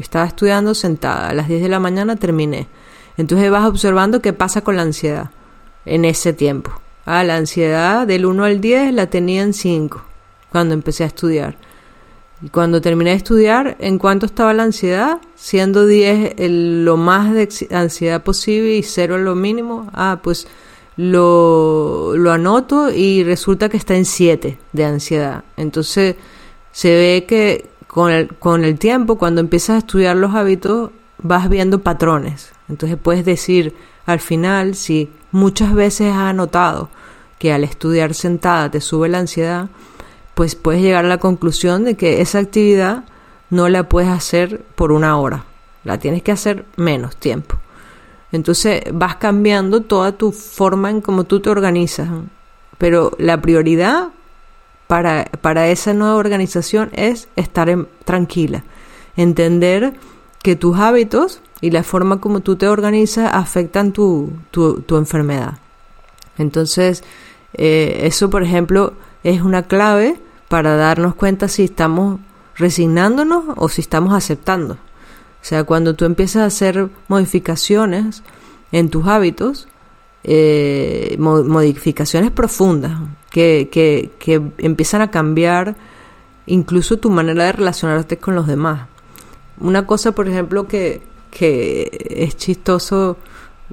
estaba 0.00 0.26
estudiando 0.26 0.74
sentada. 0.74 1.28
A 1.28 1.34
las 1.34 1.48
10 1.48 1.62
de 1.62 1.68
la 1.68 1.80
mañana 1.80 2.16
terminé. 2.16 2.68
Entonces 3.16 3.50
vas 3.50 3.66
observando 3.66 4.22
qué 4.22 4.32
pasa 4.32 4.62
con 4.62 4.76
la 4.76 4.82
ansiedad 4.82 5.30
en 5.84 6.04
ese 6.04 6.32
tiempo. 6.32 6.72
Ah, 7.04 7.24
la 7.24 7.36
ansiedad 7.36 8.06
del 8.06 8.26
1 8.26 8.44
al 8.44 8.60
10 8.60 8.94
la 8.94 9.08
tenía 9.08 9.42
en 9.42 9.52
5 9.52 10.02
cuando 10.50 10.74
empecé 10.74 11.04
a 11.04 11.08
estudiar. 11.08 11.56
Y 12.40 12.48
cuando 12.48 12.80
terminé 12.80 13.10
de 13.10 13.16
estudiar, 13.16 13.76
¿en 13.78 13.98
cuánto 13.98 14.26
estaba 14.26 14.52
la 14.52 14.64
ansiedad? 14.64 15.20
Siendo 15.36 15.86
10 15.86 16.34
lo 16.38 16.96
más 16.96 17.32
de 17.32 17.48
ansiedad 17.70 18.22
posible 18.22 18.76
y 18.76 18.82
0 18.82 19.18
lo 19.18 19.34
mínimo. 19.34 19.88
Ah, 19.92 20.20
pues 20.22 20.48
lo, 20.96 22.16
lo 22.16 22.32
anoto 22.32 22.90
y 22.90 23.24
resulta 23.24 23.68
que 23.68 23.76
está 23.76 23.96
en 23.96 24.04
7 24.04 24.58
de 24.72 24.84
ansiedad. 24.84 25.44
Entonces 25.56 26.16
se 26.72 26.90
ve 26.90 27.24
que 27.26 27.70
con 27.86 28.10
el, 28.10 28.34
con 28.34 28.64
el 28.64 28.78
tiempo, 28.78 29.18
cuando 29.18 29.40
empiezas 29.40 29.76
a 29.76 29.78
estudiar 29.78 30.16
los 30.16 30.34
hábitos, 30.34 30.90
vas 31.18 31.48
viendo 31.48 31.80
patrones. 31.80 32.52
Entonces 32.68 32.98
puedes 33.00 33.24
decir 33.24 33.74
al 34.06 34.20
final, 34.20 34.74
si 34.74 35.10
muchas 35.30 35.74
veces 35.74 36.12
has 36.14 36.34
notado 36.34 36.88
que 37.38 37.52
al 37.52 37.64
estudiar 37.64 38.14
sentada 38.14 38.70
te 38.70 38.80
sube 38.80 39.08
la 39.08 39.18
ansiedad, 39.18 39.68
pues 40.34 40.54
puedes 40.54 40.82
llegar 40.82 41.04
a 41.04 41.08
la 41.08 41.18
conclusión 41.18 41.84
de 41.84 41.96
que 41.96 42.20
esa 42.20 42.38
actividad 42.38 43.04
no 43.50 43.68
la 43.68 43.88
puedes 43.88 44.10
hacer 44.10 44.62
por 44.74 44.92
una 44.92 45.18
hora, 45.18 45.44
la 45.84 45.98
tienes 45.98 46.22
que 46.22 46.32
hacer 46.32 46.64
menos 46.76 47.16
tiempo. 47.16 47.56
Entonces 48.32 48.82
vas 48.92 49.16
cambiando 49.16 49.82
toda 49.82 50.12
tu 50.12 50.32
forma 50.32 50.90
en 50.90 51.02
cómo 51.02 51.24
tú 51.24 51.40
te 51.40 51.50
organizas, 51.50 52.08
pero 52.78 53.12
la 53.18 53.40
prioridad 53.40 54.08
para, 54.86 55.26
para 55.40 55.68
esa 55.68 55.92
nueva 55.92 56.16
organización 56.16 56.90
es 56.94 57.28
estar 57.36 57.86
tranquila, 58.04 58.64
entender 59.16 59.92
que 60.42 60.56
tus 60.56 60.78
hábitos 60.78 61.40
y 61.60 61.70
la 61.70 61.84
forma 61.84 62.20
como 62.20 62.40
tú 62.40 62.56
te 62.56 62.68
organizas 62.68 63.30
afectan 63.32 63.92
tu, 63.92 64.32
tu, 64.50 64.96
enfermedad. 64.96 65.58
Entonces, 66.36 67.04
eh, 67.54 68.00
eso, 68.02 68.30
por 68.30 68.42
ejemplo, 68.42 68.94
es 69.22 69.42
una 69.42 69.62
clave 69.62 70.18
para 70.48 70.74
darnos 70.76 71.14
cuenta 71.14 71.48
si 71.48 71.64
estamos 71.64 72.18
resignándonos 72.56 73.44
o 73.56 73.68
si 73.68 73.80
estamos 73.80 74.12
aceptando. 74.12 74.76
O 75.42 75.44
sea, 75.44 75.64
cuando 75.64 75.94
tú 75.94 76.04
empiezas 76.04 76.42
a 76.42 76.46
hacer 76.46 76.88
modificaciones 77.08 78.22
en 78.70 78.88
tus 78.88 79.08
hábitos, 79.08 79.66
eh, 80.22 81.16
modificaciones 81.18 82.30
profundas 82.30 82.92
que, 83.28 83.68
que, 83.72 84.12
que 84.20 84.40
empiezan 84.58 85.02
a 85.02 85.10
cambiar 85.10 85.74
incluso 86.46 86.98
tu 86.98 87.10
manera 87.10 87.44
de 87.44 87.52
relacionarte 87.52 88.18
con 88.18 88.36
los 88.36 88.46
demás. 88.46 88.86
Una 89.58 89.84
cosa, 89.84 90.12
por 90.12 90.28
ejemplo, 90.28 90.68
que, 90.68 91.02
que 91.30 91.90
es 92.08 92.36
chistoso 92.36 93.16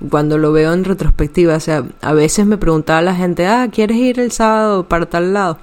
cuando 0.10 0.40
lo 0.40 0.52
veo 0.52 0.74
en 0.74 0.86
retrospectiva, 0.86 1.56
o 1.56 1.60
sea, 1.60 1.84
a 2.02 2.14
veces 2.14 2.48
me 2.48 2.58
preguntaba 2.58 3.02
la 3.04 3.16
gente, 3.16 3.46
ah, 3.46 3.68
¿quieres 3.72 3.98
ir 3.98 4.20
el 4.20 4.32
sábado 4.32 4.88
para 4.88 5.06
tal 5.06 5.34
lado? 5.34 5.60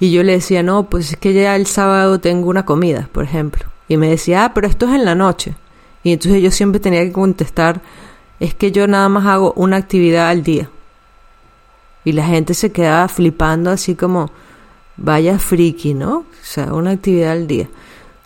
Y 0.00 0.10
yo 0.10 0.22
le 0.22 0.32
decía, 0.32 0.62
no, 0.62 0.88
pues 0.88 1.10
es 1.12 1.16
que 1.18 1.34
ya 1.34 1.54
el 1.54 1.66
sábado 1.66 2.18
tengo 2.20 2.48
una 2.48 2.64
comida, 2.64 3.08
por 3.12 3.22
ejemplo. 3.22 3.66
Y 3.90 3.96
me 3.96 4.08
decía, 4.08 4.44
ah, 4.44 4.54
pero 4.54 4.68
esto 4.68 4.86
es 4.86 4.94
en 4.94 5.04
la 5.04 5.16
noche. 5.16 5.56
Y 6.04 6.12
entonces 6.12 6.40
yo 6.40 6.52
siempre 6.52 6.78
tenía 6.78 7.02
que 7.02 7.10
contestar, 7.10 7.80
es 8.38 8.54
que 8.54 8.70
yo 8.70 8.86
nada 8.86 9.08
más 9.08 9.26
hago 9.26 9.52
una 9.56 9.78
actividad 9.78 10.28
al 10.28 10.44
día. 10.44 10.70
Y 12.04 12.12
la 12.12 12.24
gente 12.24 12.54
se 12.54 12.70
quedaba 12.70 13.08
flipando 13.08 13.68
así 13.68 13.96
como, 13.96 14.30
vaya 14.96 15.40
friki, 15.40 15.94
¿no? 15.94 16.18
O 16.18 16.24
sea, 16.44 16.72
una 16.72 16.92
actividad 16.92 17.32
al 17.32 17.48
día. 17.48 17.68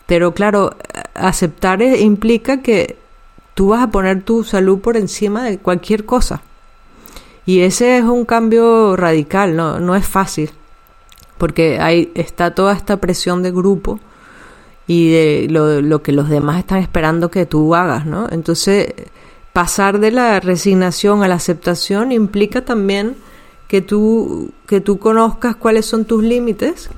Pero 0.05 0.35
claro, 0.35 0.77
aceptar 1.15 1.81
implica 1.81 2.61
que 2.61 2.99
tú 3.55 3.69
vas 3.69 3.85
a 3.85 3.91
poner 3.91 4.23
tu 4.23 4.45
salud 4.45 4.81
por 4.81 4.99
encima 4.99 5.45
de 5.45 5.57
cualquier 5.57 6.05
cosa. 6.05 6.43
Y 7.47 7.61
ese 7.61 7.97
es 7.97 8.05
un 8.05 8.27
cambio 8.27 8.97
radical, 8.97 9.57
no, 9.57 9.81
no 9.81 9.97
es 9.97 10.07
fácil. 10.07 10.51
Porque 11.39 11.81
ahí 11.81 12.13
está 12.15 12.55
toda 12.55 12.75
esta 12.75 12.99
presión 12.99 13.43
de 13.43 13.51
grupo 13.51 13.99
y 14.87 15.11
de 15.11 15.47
lo, 15.51 15.81
lo 15.81 16.03
que 16.03 16.13
los 16.13 16.29
demás 16.29 16.59
están 16.59 16.79
esperando 16.79 17.31
que 17.31 17.47
tú 17.47 17.75
hagas, 17.75 18.07
¿no? 18.07 18.29
Entonces 18.31 18.93
pasar 19.53 20.01
de 20.01 20.11
la 20.11 20.41
resignación 20.41 21.23
a 21.23 21.29
la 21.29 21.37
aceptación 21.37 22.13
implica 22.13 22.65
también 22.65 23.15
que 23.69 23.81
tú, 23.81 24.51
que 24.67 24.81
tú 24.81 24.99
conozcas 24.99 25.57
cuáles 25.57 25.87
son 25.87 26.05
tus 26.05 26.23
límites, 26.23 26.91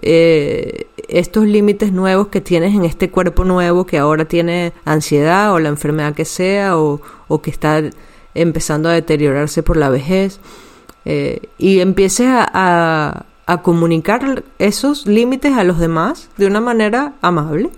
eh, 0.00 0.86
estos 1.08 1.44
límites 1.46 1.92
nuevos 1.92 2.28
que 2.28 2.40
tienes 2.40 2.74
en 2.74 2.84
este 2.84 3.10
cuerpo 3.10 3.44
nuevo 3.44 3.84
que 3.84 3.98
ahora 3.98 4.26
tiene 4.26 4.72
ansiedad 4.84 5.52
o 5.52 5.58
la 5.58 5.70
enfermedad 5.70 6.14
que 6.14 6.24
sea 6.24 6.78
o, 6.78 7.00
que 7.42 7.50
está 7.50 7.82
empezando 8.34 8.88
a 8.88 8.92
deteriorarse 8.92 9.62
por 9.62 9.76
la 9.76 9.88
vejez 9.88 10.40
eh, 11.04 11.40
y 11.56 11.80
empieces 11.80 12.28
a, 12.28 12.48
a 12.52 13.26
comunicar 13.56 14.44
esos 14.58 15.06
límites 15.06 15.54
a 15.54 15.64
los 15.64 15.78
demás 15.78 16.28
de 16.36 16.46
una 16.46 16.60
manera 16.60 17.14
amable. 17.22 17.70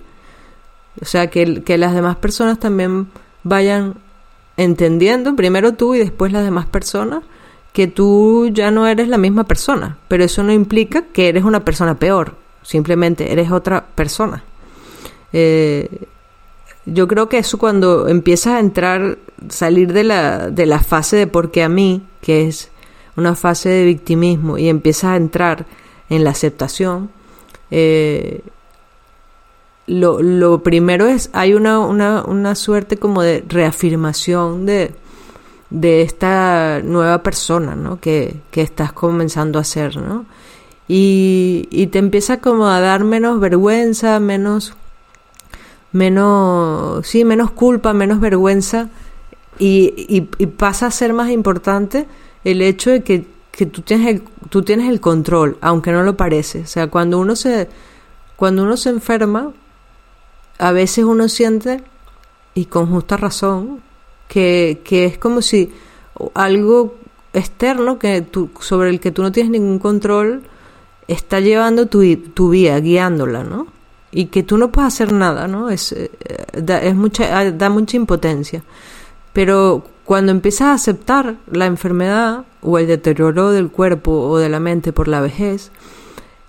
O 1.01 1.05
sea, 1.05 1.31
que, 1.31 1.63
que 1.63 1.79
las 1.79 1.95
demás 1.95 2.17
personas 2.17 2.59
también 2.59 3.07
vayan 3.45 3.95
entendiendo, 4.57 5.37
primero 5.37 5.73
tú 5.75 5.95
y 5.95 6.01
después 6.01 6.33
las 6.33 6.45
demás 6.45 6.67
personas, 6.67 7.23
que 7.73 7.87
tú 7.87 8.51
ya 8.53 8.71
no 8.71 8.87
eres 8.87 9.09
la 9.09 9.17
misma 9.17 9.45
persona, 9.45 9.97
pero 10.09 10.25
eso 10.25 10.43
no 10.43 10.53
implica 10.53 11.03
que 11.13 11.29
eres 11.29 11.45
una 11.45 11.65
persona 11.65 11.99
peor, 11.99 12.35
simplemente 12.63 13.33
eres 13.33 13.51
otra 13.51 13.87
persona. 13.87 14.45
Eh, 15.33 16.07
yo 16.87 17.07
creo 17.07 17.29
que 17.29 17.39
eso 17.39 17.59
cuando 17.59 18.09
empiezas 18.09 18.55
a 18.55 18.61
entrar, 18.61 19.19
salir 19.49 19.93
de 19.93 20.05
la, 20.05 20.51
de 20.51 20.67
la 20.67 20.81
fase 20.81 21.17
de 21.17 21.27
porque 21.27 21.63
a 21.63 21.69
mí, 21.69 22.03
que 22.21 22.49
es 22.49 22.70
una 23.21 23.37
fase 23.37 23.69
de 23.69 23.85
victimismo, 23.85 24.59
y 24.59 24.69
empiezas 24.69 25.13
a 25.13 25.17
entrar 25.17 25.67
en 26.09 26.25
la 26.25 26.31
aceptación, 26.31 27.11
eh, 27.71 28.41
lo, 29.87 30.23
lo 30.23 30.63
primero 30.63 31.07
es, 31.07 31.31
hay 31.33 31.55
una, 31.55 31.81
una, 31.81 32.23
una 32.25 32.55
suerte 32.55 32.97
como 32.97 33.23
de 33.23 33.45
reafirmación 33.49 34.67
de, 34.67 34.93
de 35.71 36.03
esta 36.03 36.81
nueva 36.83 37.23
persona, 37.23 37.75
¿no? 37.77 38.01
Que, 38.01 38.37
que 38.51 38.63
estás 38.63 38.93
comenzando 38.93 39.59
a 39.59 39.65
ser, 39.65 39.97
¿no? 39.97 40.27
Y, 40.89 41.69
y, 41.71 41.87
te 41.89 42.01
empieza 42.01 42.41
como 42.41 42.67
a 42.67 42.81
dar 42.81 43.05
menos 43.05 43.39
vergüenza, 43.39 44.19
menos, 44.19 44.75
menos, 45.93 47.07
sí, 47.07 47.25
menos 47.25 47.53
culpa, 47.53 47.93
menos 47.93 48.19
vergüenza 48.19 48.89
y, 49.61 50.23
pasa 50.57 50.87
a 50.87 50.91
ser 50.91 51.13
más 51.13 51.31
importante 51.31 52.07
el 52.45 52.63
hecho 52.63 52.91
de 52.91 53.03
que, 53.03 53.27
tú, 53.67 53.83
tienes 53.83 54.09
el, 54.09 54.23
tú 54.49 54.63
tienes 54.63 54.89
el 54.89 55.01
control, 55.01 55.59
aunque 55.61 55.93
no 55.93 56.03
lo 56.03 56.17
parece. 56.17 56.61
O 56.61 56.67
sea, 56.67 56.89
cuando 56.89 57.19
uno 57.19 57.37
se, 57.37 57.69
cuando 58.37 58.63
uno 58.63 58.77
se 58.77 58.91
enferma, 58.91 59.53
a 60.59 60.73
veces 60.73 61.05
uno 61.05 61.29
siente, 61.29 61.83
y 62.55 62.67
con 62.67 62.87
justa 62.87 63.17
razón, 63.17 63.81
que, 64.29 64.81
que 64.85 65.05
es 65.05 65.19
como 65.19 65.43
si 65.43 65.73
algo 66.35 66.97
externo 67.33 67.99
que 67.99 68.23
tú, 68.23 68.51
sobre 68.61 68.91
el 68.91 69.01
que 69.01 69.11
tú 69.11 69.23
no 69.23 69.33
tienes 69.33 69.53
ningún 69.53 69.79
control 69.79 70.43
está 71.09 71.41
llevando 71.41 71.87
tu, 71.87 72.17
tu 72.17 72.51
vida, 72.51 72.79
guiándola, 72.81 73.45
¿no? 73.45 73.67
Y 74.13 74.27
que 74.27 74.43
tú 74.43 74.59
no 74.59 74.73
puedes 74.73 74.95
hacer 74.95 75.13
nada, 75.13 75.47
¿no? 75.49 75.71
Es, 75.71 75.93
eh, 75.93 76.11
es 76.53 76.95
mucha, 76.95 77.51
da 77.53 77.69
mucha 77.71 77.97
impotencia. 77.97 78.63
Pero 79.33 79.85
cuando 80.11 80.33
empiezas 80.33 80.63
a 80.63 80.73
aceptar 80.73 81.37
la 81.53 81.67
enfermedad 81.67 82.45
o 82.63 82.79
el 82.79 82.89
deterioro 82.89 83.53
del 83.53 83.71
cuerpo 83.71 84.11
o 84.11 84.39
de 84.39 84.49
la 84.49 84.59
mente 84.59 84.93
por 84.93 85.07
la 85.07 85.21
vejez, 85.21 85.71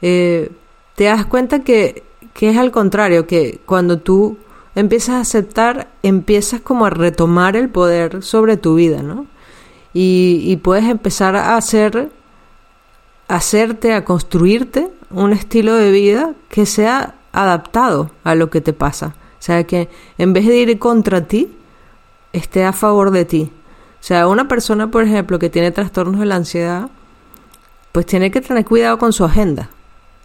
eh, 0.01 0.49
te 0.95 1.03
das 1.03 1.27
cuenta 1.27 1.59
que, 1.59 2.01
que 2.33 2.49
es 2.49 2.57
al 2.57 2.71
contrario, 2.71 3.27
que 3.27 3.61
cuando 3.67 3.99
tú 3.99 4.39
empiezas 4.73 5.13
a 5.13 5.19
aceptar, 5.19 5.89
empiezas 6.01 6.59
como 6.61 6.87
a 6.87 6.89
retomar 6.89 7.55
el 7.55 7.69
poder 7.69 8.23
sobre 8.23 8.57
tu 8.57 8.73
vida, 8.73 9.03
¿no? 9.03 9.27
Y, 9.93 10.57
puedes 10.63 10.85
empezar 10.85 11.35
a 11.35 11.55
hacer, 11.55 12.09
hacerte, 13.27 13.93
a 13.93 14.03
construirte 14.03 14.89
un 15.11 15.33
estilo 15.33 15.75
de 15.75 15.91
vida 15.91 16.33
que 16.49 16.65
sea 16.65 17.13
adaptado 17.31 18.09
a 18.23 18.33
lo 18.33 18.49
que 18.49 18.59
te 18.59 18.73
pasa. 18.73 19.13
O 19.39 19.43
sea, 19.43 19.65
que 19.65 19.87
en 20.17 20.33
vez 20.33 20.47
de 20.47 20.57
ir 20.57 20.79
contra 20.79 21.27
ti, 21.27 21.47
esté 22.33 22.65
a 22.65 22.73
favor 22.73 23.11
de 23.11 23.25
ti. 23.25 23.51
O 23.99 24.03
sea, 24.03 24.27
una 24.27 24.47
persona, 24.47 24.89
por 24.89 25.03
ejemplo, 25.03 25.39
que 25.39 25.49
tiene 25.49 25.71
trastornos 25.71 26.19
de 26.19 26.25
la 26.25 26.35
ansiedad, 26.35 26.89
pues 27.91 28.05
tiene 28.05 28.31
que 28.31 28.41
tener 28.41 28.65
cuidado 28.65 28.97
con 28.97 29.13
su 29.13 29.23
agenda. 29.23 29.69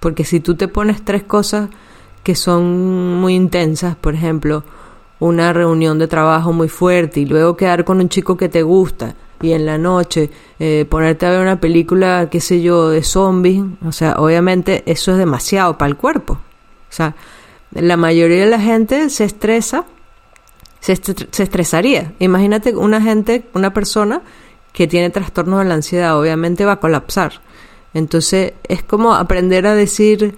Porque 0.01 0.25
si 0.25 0.41
tú 0.41 0.55
te 0.55 0.69
pones 0.69 1.05
tres 1.05 1.25
cosas 1.25 1.69
que 2.23 2.35
son 2.35 3.21
muy 3.21 3.35
intensas, 3.35 3.97
por 3.97 4.15
ejemplo, 4.15 4.65
una 5.19 5.53
reunión 5.53 5.99
de 5.99 6.09
trabajo 6.09 6.53
muy 6.53 6.69
fuerte 6.69 7.21
y 7.21 7.27
luego 7.27 7.57
quedar 7.57 7.85
con 7.85 8.01
un 8.01 8.09
chico 8.09 8.37
que 8.37 8.49
te 8.49 8.63
gusta 8.63 9.15
y 9.41 9.53
en 9.53 9.67
la 9.67 9.79
noche 9.79 10.31
eh, 10.59 10.87
ponerte 10.89 11.27
a 11.27 11.31
ver 11.31 11.41
una 11.41 11.61
película, 11.61 12.29
qué 12.31 12.41
sé 12.41 12.63
yo, 12.63 12.89
de 12.91 13.03
zombies, 13.03 13.65
o 13.85 13.93
sea, 13.93 14.15
obviamente 14.19 14.83
eso 14.87 15.13
es 15.13 15.19
demasiado 15.19 15.77
para 15.79 15.89
el 15.89 15.97
cuerpo. 15.97 16.35
O 16.35 16.93
sea, 16.93 17.15
la 17.73 17.97
mayoría 17.97 18.45
de 18.45 18.51
la 18.51 18.61
gente 18.61 19.11
se 19.11 19.25
estresa, 19.25 19.85
se, 20.95 21.15
se 21.31 21.43
estresaría. 21.43 22.13
Imagínate 22.21 22.77
una 22.77 23.01
gente, 23.01 23.49
una 23.55 23.73
persona 23.73 24.23
que 24.73 24.87
tiene 24.87 25.11
trastornos 25.11 25.61
de 25.61 25.65
la 25.65 25.75
ansiedad, 25.75 26.19
obviamente 26.19 26.65
va 26.65 26.73
a 26.73 26.81
colapsar. 26.81 27.41
Entonces 27.95 28.53
es 28.69 28.83
como 28.83 29.15
aprender 29.15 29.67
a 29.67 29.75
decir, 29.75 30.37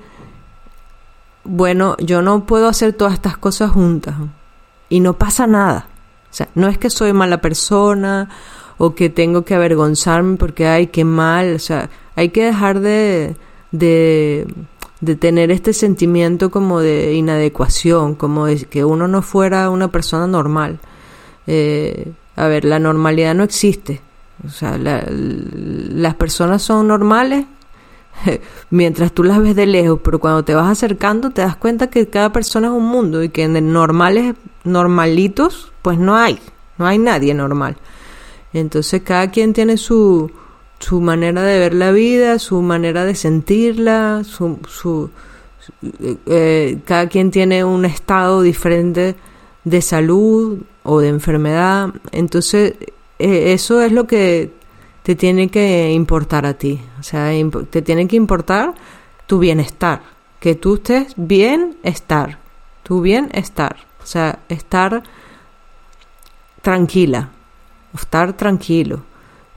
bueno, 1.43 1.97
yo 1.99 2.23
no 2.23 2.47
puedo 2.47 2.69
hacer 2.69 2.93
todas 2.93 3.15
estas 3.15 3.37
cosas 3.37 3.73
juntas 3.73 4.15
y 4.89 5.01
no 5.01 5.15
pasa 5.15 5.47
nada. 5.47 5.89
O 6.31 6.35
sea, 6.35 6.49
no 6.55 6.69
es 6.69 6.79
que 6.79 6.91
soy 6.91 7.13
mala 7.13 7.41
persona 7.41 8.29
o 8.77 8.95
que 8.95 9.11
tengo 9.11 9.45
que 9.45 9.55
avergonzarme 9.55 10.37
porque, 10.37 10.67
ay, 10.69 10.87
qué 10.87 11.05
mal. 11.05 11.55
O 11.55 11.59
sea, 11.59 11.91
hay 12.15 12.29
que 12.29 12.45
dejar 12.45 12.81
de, 12.81 13.35
de, 13.73 14.47
de 15.01 15.17
tener 15.17 15.51
este 15.51 15.73
sentimiento 15.73 16.51
como 16.51 16.81
de 16.81 17.15
inadecuación, 17.15 18.15
como 18.15 18.47
de 18.47 18.65
que 18.65 18.85
uno 18.85 19.07
no 19.09 19.23
fuera 19.23 19.71
una 19.71 19.89
persona 19.89 20.27
normal. 20.27 20.81
Eh, 21.47 22.13
a 22.37 22.47
ver, 22.47 22.65
la 22.65 22.79
normalidad 22.79 23.35
no 23.35 23.45
existe. 23.45 24.01
O 24.47 24.51
sea, 24.51 24.79
las 24.79 26.15
personas 26.15 26.63
son 26.63 26.89
normales 26.89 27.47
mientras 28.71 29.13
tú 29.13 29.25
las 29.25 29.41
ves 29.41 29.57
de 29.57 29.67
lejos, 29.67 30.01
pero 30.03 30.19
cuando 30.19 30.45
te 30.45 30.55
vas 30.55 30.71
acercando 30.71 31.31
te 31.31 31.43
das 31.43 31.57
cuenta 31.57 31.89
que 31.89 32.09
cada 32.09 32.33
persona 32.33 32.69
es 32.69 32.73
un 32.73 32.87
mundo 32.87 33.23
y 33.23 33.31
que 33.31 33.45
en 33.45 33.73
normales, 33.73 34.35
normalitos, 34.65 35.73
pues 35.83 35.99
no 35.99 36.17
hay, 36.17 36.39
no 36.77 36.87
hay 36.87 36.99
nadie 36.99 37.35
normal. 37.35 37.77
Entonces 38.53 39.03
cada 39.03 39.31
quien 39.31 39.53
tiene 39.53 39.77
su, 39.77 40.31
su 40.79 41.01
manera 41.01 41.43
de 41.43 41.59
ver 41.59 41.75
la 41.75 41.93
vida, 41.93 42.39
su 42.39 42.63
manera 42.63 43.05
de 43.05 43.15
sentirla, 43.15 44.23
su, 44.25 44.59
su, 44.69 45.11
eh, 46.27 46.79
cada 46.85 47.09
quien 47.09 47.31
tiene 47.31 47.65
un 47.65 47.85
estado 47.85 48.43
diferente 48.43 49.17
de 49.65 49.83
salud 49.83 50.63
o 50.83 51.01
de 51.01 51.09
enfermedad. 51.09 51.91
Entonces 52.13 52.75
eh, 53.19 53.53
eso 53.53 53.83
es 53.83 53.93
lo 53.93 54.07
que 54.07 54.53
te 55.03 55.15
tiene 55.15 55.49
que 55.49 55.93
importar 55.93 56.47
a 56.47 56.55
ti. 56.55 56.81
O 57.01 57.03
sea, 57.03 57.31
te 57.71 57.83
tiene 57.83 58.07
que 58.07 58.17
importar 58.17 58.75
tu 59.27 59.39
bienestar. 59.39 60.03
Que 60.41 60.55
tú 60.55 60.75
estés 60.75 61.15
bien 61.17 61.77
estar. 61.83 62.39
Tu 62.83 63.01
bienestar. 63.01 63.77
O 64.03 64.07
sea, 64.07 64.41
estar 64.49 65.03
tranquila. 66.63 67.31
Estar 67.95 68.35
tranquilo. 68.35 69.03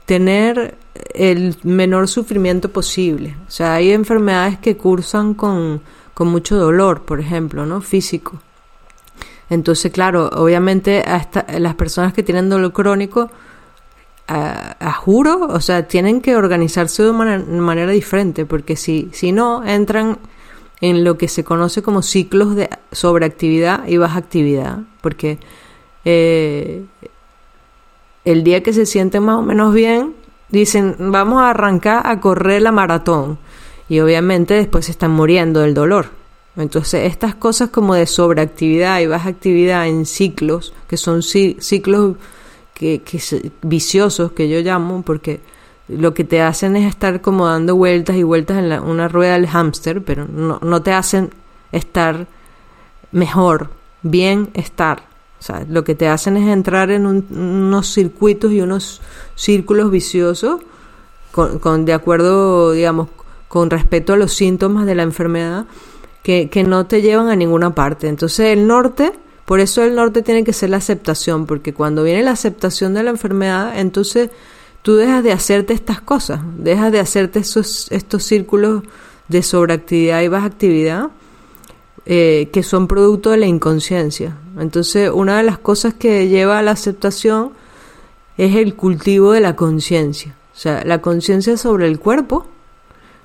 Tener 0.06 0.76
el 1.14 1.56
menor 1.62 2.08
sufrimiento 2.08 2.70
posible. 2.70 3.36
O 3.46 3.50
sea, 3.50 3.74
hay 3.74 3.92
enfermedades 3.92 4.58
que 4.58 4.76
cursan 4.76 5.34
con, 5.34 5.82
con 6.14 6.28
mucho 6.28 6.56
dolor, 6.56 7.02
por 7.02 7.20
ejemplo, 7.20 7.66
¿no? 7.66 7.80
Físico. 7.80 8.40
Entonces, 9.50 9.92
claro, 9.92 10.30
obviamente 10.34 11.02
hasta 11.02 11.44
las 11.58 11.74
personas 11.74 12.12
que 12.14 12.22
tienen 12.22 12.48
dolor 12.48 12.72
crónico 12.72 13.30
a, 14.28 14.92
juro, 14.94 15.46
o 15.50 15.60
sea, 15.60 15.86
tienen 15.86 16.22
que 16.22 16.36
organizarse 16.36 17.02
de 17.02 17.10
una 17.10 17.38
manera, 17.38 17.90
diferente, 17.90 18.46
porque 18.46 18.76
si, 18.76 19.10
si 19.12 19.30
no, 19.30 19.62
entran 19.62 20.18
en 20.80 21.04
lo 21.04 21.18
que 21.18 21.28
se 21.28 21.44
conoce 21.44 21.82
como 21.82 22.00
ciclos 22.00 22.56
de 22.56 22.70
sobreactividad 22.92 23.86
y 23.86 23.98
baja 23.98 24.18
actividad, 24.18 24.78
porque 25.02 25.38
eh, 26.06 26.84
el 28.24 28.42
día 28.42 28.62
que 28.62 28.72
se 28.72 28.86
sienten 28.86 29.24
más 29.24 29.36
o 29.36 29.42
menos 29.42 29.74
bien, 29.74 30.14
dicen, 30.52 30.94
vamos 30.98 31.42
a 31.42 31.50
arrancar 31.50 32.06
a 32.06 32.20
correr 32.20 32.62
la 32.62 32.70
maratón, 32.70 33.38
y 33.88 33.98
obviamente 34.00 34.54
después 34.54 34.88
están 34.88 35.10
muriendo 35.10 35.60
del 35.60 35.74
dolor. 35.74 36.10
Entonces, 36.56 37.10
estas 37.10 37.34
cosas 37.34 37.70
como 37.70 37.94
de 37.94 38.06
sobreactividad 38.06 39.00
y 39.00 39.06
baja 39.06 39.30
actividad 39.30 39.88
en 39.88 40.06
ciclos, 40.06 40.74
que 40.86 40.96
son 40.96 41.22
ciclos 41.22 42.16
que, 42.74 43.02
viciosos 43.62 44.32
que 44.32 44.48
yo 44.48 44.60
llamo, 44.60 45.02
porque 45.02 45.40
lo 45.88 46.14
que 46.14 46.24
te 46.24 46.42
hacen 46.42 46.76
es 46.76 46.88
estar 46.88 47.20
como 47.22 47.46
dando 47.46 47.74
vueltas 47.74 48.16
y 48.16 48.22
vueltas 48.22 48.58
en 48.58 48.72
una 48.82 49.08
rueda 49.08 49.32
del 49.32 49.48
hámster, 49.48 50.02
pero 50.02 50.26
no, 50.28 50.58
no 50.62 50.82
te 50.82 50.92
hacen 50.92 51.30
estar 51.72 52.26
mejor, 53.10 53.70
bien 54.02 54.50
estar. 54.54 55.11
O 55.42 55.44
sea, 55.44 55.66
lo 55.68 55.82
que 55.82 55.96
te 55.96 56.06
hacen 56.06 56.36
es 56.36 56.48
entrar 56.48 56.92
en 56.92 57.04
unos 57.04 57.92
circuitos 57.92 58.52
y 58.52 58.60
unos 58.60 59.00
círculos 59.34 59.90
viciosos 59.90 60.60
con, 61.32 61.84
de 61.84 61.92
acuerdo, 61.94 62.70
digamos, 62.70 63.08
con 63.48 63.68
respecto 63.68 64.12
a 64.12 64.16
los 64.16 64.32
síntomas 64.32 64.86
de 64.86 64.94
la 64.94 65.02
enfermedad 65.02 65.66
que, 66.22 66.48
que 66.48 66.62
no 66.62 66.86
te 66.86 67.02
llevan 67.02 67.28
a 67.28 67.34
ninguna 67.34 67.74
parte. 67.74 68.06
Entonces 68.06 68.52
el 68.52 68.68
norte 68.68 69.14
por 69.44 69.58
eso 69.58 69.82
el 69.82 69.96
norte 69.96 70.22
tiene 70.22 70.44
que 70.44 70.52
ser 70.52 70.70
la 70.70 70.76
aceptación, 70.76 71.46
porque 71.46 71.74
cuando 71.74 72.04
viene 72.04 72.22
la 72.22 72.30
aceptación 72.30 72.94
de 72.94 73.02
la 73.02 73.10
enfermedad, 73.10 73.76
entonces 73.80 74.30
tú 74.82 74.94
dejas 74.94 75.24
de 75.24 75.32
hacerte 75.32 75.72
estas 75.72 76.00
cosas, 76.00 76.40
dejas 76.56 76.92
de 76.92 77.00
hacerte 77.00 77.40
esos, 77.40 77.90
estos 77.90 78.22
círculos 78.22 78.84
de 79.26 79.42
sobreactividad 79.42 80.22
y 80.22 80.28
baja 80.28 80.46
actividad 80.46 81.10
eh, 82.04 82.48
que 82.52 82.62
son 82.62 82.88
producto 82.88 83.30
de 83.30 83.36
la 83.36 83.46
inconsciencia. 83.46 84.36
Entonces, 84.58 85.10
una 85.12 85.36
de 85.36 85.44
las 85.44 85.58
cosas 85.58 85.94
que 85.94 86.28
lleva 86.28 86.58
a 86.58 86.62
la 86.62 86.72
aceptación 86.72 87.52
es 88.36 88.56
el 88.56 88.74
cultivo 88.74 89.32
de 89.32 89.40
la 89.40 89.54
conciencia. 89.54 90.34
O 90.52 90.58
sea, 90.58 90.84
la 90.84 91.00
conciencia 91.00 91.56
sobre 91.56 91.86
el 91.86 91.98
cuerpo, 92.00 92.46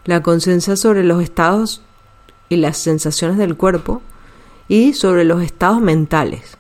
la 0.06 0.22
conciencia 0.22 0.76
sobre 0.76 1.04
los 1.04 1.24
estados 1.24 1.82
y 2.50 2.58
las 2.58 2.78
sensaciones 2.78 3.38
del 3.38 3.58
cuerpo, 3.58 4.02
y 4.68 4.94
sobre 4.94 5.24
los 5.24 5.42
estados 5.42 5.82
mentales, 5.82 6.58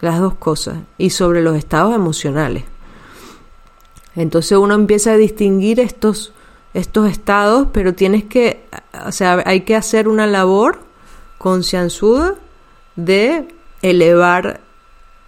las 0.00 0.20
dos 0.20 0.34
cosas, 0.34 0.78
y 0.96 1.10
sobre 1.10 1.42
los 1.42 1.56
estados 1.56 1.94
emocionales. 1.94 2.64
Entonces 4.14 4.58
uno 4.58 4.74
empieza 4.74 5.12
a 5.12 5.16
distinguir 5.16 5.80
estos, 5.80 6.32
estos 6.74 7.10
estados, 7.10 7.68
pero 7.72 7.94
tienes 7.94 8.24
que, 8.24 8.64
o 9.06 9.12
sea, 9.12 9.42
hay 9.46 9.62
que 9.62 9.76
hacer 9.76 10.08
una 10.08 10.26
labor 10.26 10.80
concienzuda 11.42 12.36
de 12.96 13.48
elevar 13.82 14.60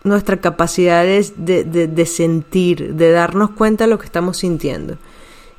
nuestra 0.05 0.37
capacidad 0.37 1.03
de, 1.03 1.65
de, 1.65 2.07
sentir, 2.07 2.95
de 2.95 3.11
darnos 3.11 3.51
cuenta 3.51 3.85
de 3.85 3.91
lo 3.91 3.99
que 3.99 4.07
estamos 4.07 4.37
sintiendo. 4.39 4.97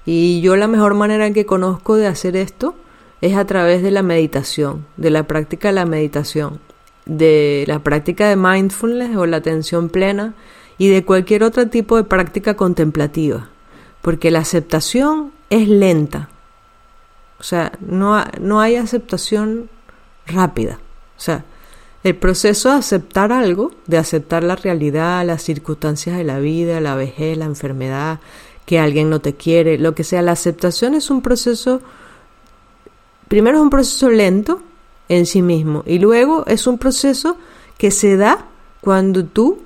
Y 0.06 0.40
yo 0.40 0.56
la 0.56 0.68
mejor 0.68 0.94
manera 0.94 1.32
que 1.32 1.46
conozco 1.46 1.98
de 1.98 2.08
hacer 2.08 2.38
esto 2.38 2.74
es 3.22 3.36
a 3.36 3.46
través 3.46 3.84
de 3.84 3.92
la 3.92 4.02
meditación, 4.02 4.86
de 4.96 5.10
la 5.10 5.24
práctica 5.24 5.68
de 5.68 5.74
la 5.74 5.86
meditación, 5.86 6.60
de 7.06 7.66
la 7.68 7.80
práctica 7.80 8.30
de 8.30 8.38
mindfulness 8.38 9.18
o 9.18 9.26
la 9.26 9.38
atención 9.38 9.90
plena 9.90 10.36
y 10.78 10.88
de 10.88 11.04
cualquier 11.04 11.44
otro 11.44 11.68
tipo 11.68 11.98
de 11.98 12.06
práctica 12.06 12.56
contemplativa, 12.56 13.50
porque 14.02 14.32
la 14.32 14.40
aceptación 14.40 15.34
es 15.50 15.68
lenta. 15.68 16.30
O 17.40 17.44
sea, 17.44 17.74
no, 17.82 18.24
no 18.40 18.62
hay 18.62 18.76
aceptación 18.78 19.70
rápida. 20.28 20.80
O 21.18 21.20
sea, 21.20 21.46
el 22.04 22.16
proceso 22.16 22.70
de 22.70 22.76
aceptar 22.76 23.32
algo, 23.32 23.72
de 23.88 23.98
aceptar 23.98 24.44
la 24.44 24.56
realidad, 24.56 25.26
las 25.26 25.42
circunstancias 25.42 26.18
de 26.18 26.24
la 26.24 26.40
vida, 26.40 26.80
la 26.80 26.96
vejez, 26.96 27.38
la 27.38 27.46
enfermedad, 27.46 28.20
que 28.66 28.80
alguien 28.80 29.10
no 29.10 29.22
te 29.22 29.36
quiere, 29.36 29.78
lo 29.78 29.96
que 29.96 30.04
sea, 30.04 30.22
la 30.22 30.34
aceptación 30.34 30.96
es 30.96 31.10
un 31.10 31.22
proceso, 31.22 31.82
primero 33.28 33.58
es 33.58 33.64
un 33.64 33.70
proceso 33.70 34.10
lento 34.10 34.62
en 35.10 35.26
sí 35.26 35.42
mismo 35.42 35.84
y 35.86 36.00
luego 36.00 36.46
es 36.48 36.68
un 36.68 36.78
proceso 36.78 37.38
que 37.78 37.92
se 37.92 38.18
da 38.18 38.46
cuando 38.82 39.26
tú 39.26 39.64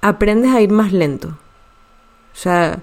aprendes 0.00 0.54
a 0.54 0.60
ir 0.60 0.70
más 0.70 0.92
lento. 0.92 1.28
O 1.28 2.36
sea, 2.36 2.80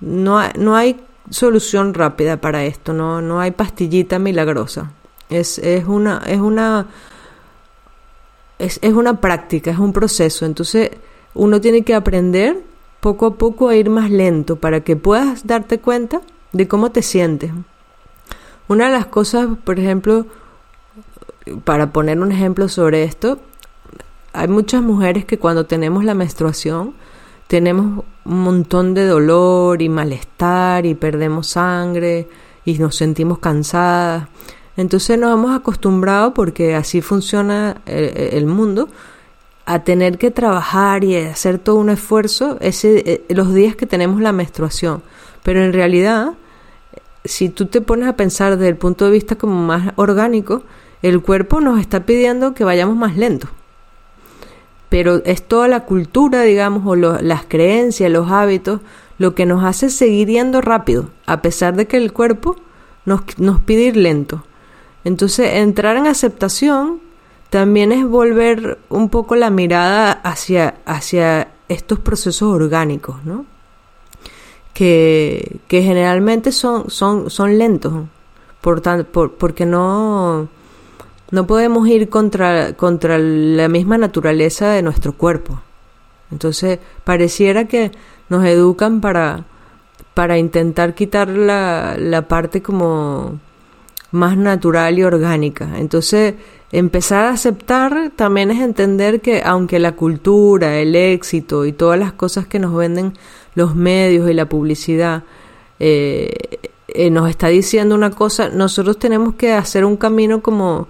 no, 0.00 0.40
no 0.58 0.76
hay 0.76 1.00
solución 1.30 1.94
rápida 1.94 2.38
para 2.38 2.64
esto, 2.64 2.92
no, 2.92 3.20
no 3.20 3.40
hay 3.40 3.50
pastillita 3.50 4.18
milagrosa. 4.18 4.92
Es, 5.34 5.58
es 5.58 5.86
una, 5.86 6.22
es 6.26 6.40
una 6.40 6.86
es, 8.58 8.78
es 8.82 8.92
una 8.92 9.20
práctica, 9.20 9.70
es 9.70 9.78
un 9.78 9.92
proceso. 9.92 10.46
Entonces 10.46 10.90
uno 11.34 11.60
tiene 11.60 11.82
que 11.82 11.94
aprender 11.94 12.62
poco 13.00 13.26
a 13.26 13.34
poco 13.34 13.68
a 13.68 13.76
ir 13.76 13.90
más 13.90 14.10
lento 14.10 14.56
para 14.56 14.80
que 14.80 14.96
puedas 14.96 15.46
darte 15.46 15.78
cuenta 15.78 16.20
de 16.52 16.68
cómo 16.68 16.90
te 16.90 17.02
sientes. 17.02 17.52
Una 18.68 18.86
de 18.86 18.92
las 18.92 19.06
cosas, 19.06 19.48
por 19.62 19.78
ejemplo, 19.78 20.26
para 21.64 21.92
poner 21.92 22.18
un 22.20 22.32
ejemplo 22.32 22.68
sobre 22.68 23.04
esto, 23.04 23.38
hay 24.32 24.48
muchas 24.48 24.82
mujeres 24.82 25.24
que 25.24 25.38
cuando 25.38 25.66
tenemos 25.66 26.04
la 26.04 26.14
menstruación 26.14 26.94
tenemos 27.46 28.04
un 28.24 28.42
montón 28.42 28.94
de 28.94 29.06
dolor 29.06 29.82
y 29.82 29.88
malestar 29.88 30.86
y 30.86 30.94
perdemos 30.94 31.48
sangre 31.48 32.28
y 32.64 32.78
nos 32.78 32.96
sentimos 32.96 33.38
cansadas. 33.38 34.28
Entonces 34.76 35.18
nos 35.18 35.32
hemos 35.32 35.56
acostumbrado, 35.56 36.34
porque 36.34 36.74
así 36.74 37.00
funciona 37.00 37.80
el, 37.86 38.46
mundo, 38.46 38.88
a 39.66 39.84
tener 39.84 40.18
que 40.18 40.30
trabajar 40.30 41.04
y 41.04 41.16
hacer 41.16 41.58
todo 41.58 41.76
un 41.76 41.90
esfuerzo 41.90 42.58
ese, 42.60 43.02
eh, 43.06 43.24
los 43.28 43.54
días 43.54 43.76
que 43.76 43.86
tenemos 43.86 44.20
la 44.20 44.32
menstruación. 44.32 45.02
Pero 45.42 45.62
en 45.62 45.72
realidad, 45.72 46.34
si 47.24 47.48
tú 47.48 47.66
te 47.66 47.80
pones 47.80 48.08
a 48.08 48.16
pensar 48.16 48.56
desde 48.56 48.68
el 48.68 48.76
punto 48.76 49.04
de 49.04 49.12
vista 49.12 49.36
como 49.36 49.62
más 49.62 49.92
orgánico, 49.96 50.62
el 51.02 51.22
cuerpo 51.22 51.60
nos 51.60 51.80
está 51.80 52.04
pidiendo 52.04 52.54
que 52.54 52.64
vayamos 52.64 52.96
más 52.96 53.16
lento. 53.16 53.48
Pero 54.88 55.22
es 55.24 55.42
toda 55.42 55.68
la 55.68 55.80
cultura, 55.80 56.42
digamos, 56.42 56.82
o 56.86 56.96
las 56.96 57.44
creencias, 57.44 58.10
los 58.10 58.30
hábitos, 58.30 58.80
lo 59.18 59.34
que 59.34 59.46
nos 59.46 59.64
hace 59.64 59.90
seguir 59.90 60.28
yendo 60.28 60.60
rápido, 60.60 61.10
a 61.26 61.42
pesar 61.42 61.76
de 61.76 61.86
que 61.86 61.96
el 61.96 62.12
cuerpo 62.12 62.56
nos, 63.04 63.22
nos 63.38 63.60
pide 63.60 63.82
ir 63.82 63.96
lento. 63.96 64.44
Entonces, 65.04 65.54
entrar 65.54 65.96
en 65.96 66.06
aceptación 66.06 67.00
también 67.50 67.92
es 67.92 68.06
volver 68.06 68.78
un 68.88 69.10
poco 69.10 69.36
la 69.36 69.50
mirada 69.50 70.12
hacia, 70.12 70.76
hacia 70.86 71.48
estos 71.68 72.00
procesos 72.00 72.52
orgánicos, 72.54 73.24
¿no? 73.24 73.46
Que, 74.72 75.60
que 75.68 75.82
generalmente 75.82 76.50
son, 76.50 76.90
son, 76.90 77.30
son 77.30 77.58
lentos, 77.58 78.06
por, 78.60 78.82
por, 79.06 79.34
porque 79.34 79.66
no, 79.66 80.48
no 81.30 81.46
podemos 81.46 81.86
ir 81.86 82.08
contra, 82.08 82.72
contra 82.72 83.18
la 83.18 83.68
misma 83.68 83.98
naturaleza 83.98 84.70
de 84.70 84.82
nuestro 84.82 85.12
cuerpo. 85.12 85.60
Entonces, 86.32 86.80
pareciera 87.04 87.66
que 87.66 87.92
nos 88.28 88.44
educan 88.46 89.00
para, 89.00 89.44
para 90.14 90.38
intentar 90.38 90.94
quitar 90.94 91.28
la, 91.28 91.96
la 91.98 92.26
parte 92.26 92.62
como 92.62 93.38
más 94.14 94.36
natural 94.36 94.98
y 94.98 95.02
orgánica. 95.02 95.68
Entonces, 95.76 96.34
empezar 96.70 97.24
a 97.24 97.30
aceptar 97.30 98.12
también 98.14 98.50
es 98.52 98.60
entender 98.60 99.20
que 99.20 99.42
aunque 99.44 99.78
la 99.80 99.92
cultura, 99.92 100.78
el 100.78 100.94
éxito 100.94 101.64
y 101.64 101.72
todas 101.72 101.98
las 101.98 102.12
cosas 102.12 102.46
que 102.46 102.60
nos 102.60 102.74
venden 102.74 103.14
los 103.56 103.74
medios 103.74 104.30
y 104.30 104.34
la 104.34 104.48
publicidad 104.48 105.24
eh, 105.80 106.32
eh, 106.86 107.10
nos 107.10 107.28
está 107.28 107.48
diciendo 107.48 107.94
una 107.96 108.10
cosa, 108.10 108.50
nosotros 108.50 108.98
tenemos 108.98 109.34
que 109.34 109.52
hacer 109.52 109.84
un 109.84 109.96
camino 109.96 110.42
como, 110.42 110.86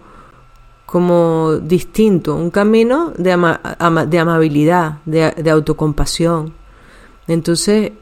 como 0.84 1.54
distinto, 1.56 2.36
un 2.36 2.50
camino 2.50 3.12
de, 3.16 3.30
de 4.08 4.18
amabilidad, 4.18 4.98
de, 5.06 5.30
de 5.30 5.50
autocompasión. 5.50 6.52
Entonces, 7.26 7.92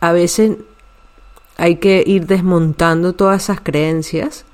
a 0.00 0.10
veces 0.10 0.56
hay 1.56 1.76
que 1.76 2.02
ir 2.04 2.26
desmontando 2.26 3.12
todas 3.12 3.44
esas 3.44 3.60
creencias 3.60 4.44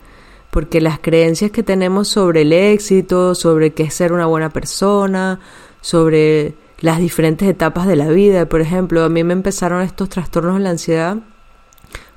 porque 0.50 0.80
las 0.80 0.98
creencias 0.98 1.50
que 1.50 1.62
tenemos 1.62 2.08
sobre 2.08 2.42
el 2.42 2.52
éxito, 2.52 3.34
sobre 3.34 3.72
qué 3.72 3.84
es 3.84 3.94
ser 3.94 4.12
una 4.12 4.26
buena 4.26 4.50
persona, 4.50 5.40
sobre 5.80 6.54
las 6.80 6.98
diferentes 6.98 7.48
etapas 7.48 7.86
de 7.86 7.96
la 7.96 8.08
vida, 8.08 8.48
por 8.48 8.60
ejemplo, 8.60 9.04
a 9.04 9.08
mí 9.08 9.24
me 9.24 9.32
empezaron 9.32 9.82
estos 9.82 10.08
trastornos 10.08 10.56
de 10.56 10.60
la 10.60 10.70
ansiedad 10.70 11.16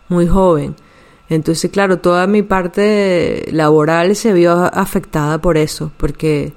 muy 0.08 0.28
joven. 0.28 0.76
Entonces, 1.30 1.72
claro, 1.72 2.00
toda 2.00 2.28
mi 2.28 2.42
parte 2.42 3.48
laboral 3.52 4.16
se 4.16 4.34
vio 4.34 4.52
afectada 4.52 5.40
por 5.40 5.58
eso, 5.58 5.92
porque 5.98 6.54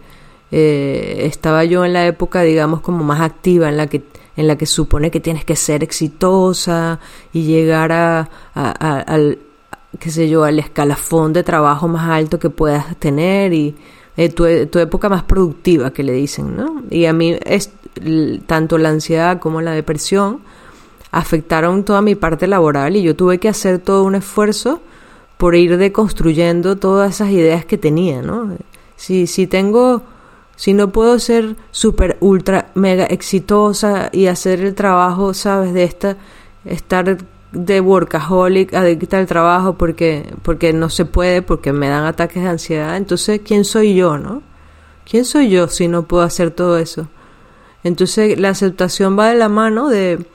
eh, 0.50 1.22
estaba 1.26 1.64
yo 1.64 1.84
en 1.84 1.92
la 1.92 2.06
época, 2.06 2.42
digamos, 2.42 2.80
como 2.80 3.04
más 3.04 3.20
activa, 3.20 3.68
en 3.68 3.76
la 3.76 3.86
que 3.86 4.02
en 4.36 4.46
la 4.48 4.56
que 4.56 4.66
supone 4.66 5.10
que 5.10 5.20
tienes 5.20 5.44
que 5.44 5.56
ser 5.56 5.82
exitosa 5.82 6.98
y 7.32 7.42
llegar 7.44 7.92
a, 7.92 8.28
qué 9.98 10.10
sé 10.10 10.28
yo, 10.28 10.44
al 10.44 10.58
escalafón 10.58 11.32
de 11.32 11.42
trabajo 11.42 11.88
más 11.88 12.08
alto 12.08 12.38
que 12.38 12.50
puedas 12.50 12.96
tener 12.96 13.52
y 13.52 13.74
eh, 14.16 14.28
tu, 14.28 14.44
tu, 14.66 14.78
época 14.78 15.08
más 15.08 15.24
productiva, 15.24 15.92
que 15.92 16.02
le 16.02 16.12
dicen, 16.12 16.56
¿no? 16.56 16.82
Y 16.90 17.06
a 17.06 17.12
mí 17.12 17.36
es, 17.44 17.70
tanto 18.46 18.78
la 18.78 18.90
ansiedad 18.90 19.40
como 19.40 19.60
la 19.60 19.72
depresión 19.72 20.40
afectaron 21.10 21.84
toda 21.84 22.02
mi 22.02 22.14
parte 22.16 22.46
laboral 22.46 22.96
y 22.96 23.02
yo 23.02 23.14
tuve 23.14 23.38
que 23.38 23.48
hacer 23.48 23.78
todo 23.78 24.02
un 24.02 24.16
esfuerzo 24.16 24.80
por 25.36 25.54
ir 25.54 25.76
deconstruyendo 25.76 26.76
todas 26.76 27.14
esas 27.14 27.30
ideas 27.30 27.64
que 27.64 27.78
tenía, 27.78 28.22
¿no? 28.22 28.56
Si, 28.96 29.26
si 29.26 29.46
tengo, 29.46 30.02
si 30.56 30.72
no 30.72 30.90
puedo 30.90 31.18
ser 31.18 31.56
súper, 31.70 32.16
ultra, 32.20 32.70
mega 32.74 33.04
exitosa 33.06 34.10
y 34.12 34.26
hacer 34.26 34.60
el 34.60 34.74
trabajo, 34.74 35.34
¿sabes? 35.34 35.72
De 35.72 35.84
esta, 35.84 36.16
estar 36.64 37.18
de 37.54 37.80
workaholic, 37.80 38.74
adicta 38.74 39.18
al 39.18 39.26
trabajo 39.26 39.78
porque, 39.78 40.34
porque 40.42 40.72
no 40.72 40.90
se 40.90 41.04
puede, 41.04 41.42
porque 41.42 41.72
me 41.72 41.88
dan 41.88 42.04
ataques 42.04 42.42
de 42.42 42.48
ansiedad. 42.48 42.96
Entonces, 42.96 43.40
¿quién 43.44 43.64
soy 43.64 43.94
yo, 43.94 44.18
no? 44.18 44.42
¿Quién 45.08 45.24
soy 45.24 45.50
yo 45.50 45.68
si 45.68 45.88
no 45.88 46.06
puedo 46.06 46.22
hacer 46.22 46.50
todo 46.50 46.78
eso? 46.78 47.08
Entonces, 47.82 48.38
la 48.38 48.50
aceptación 48.50 49.18
va 49.18 49.28
de 49.28 49.36
la 49.36 49.48
mano 49.48 49.88
de, 49.88 50.26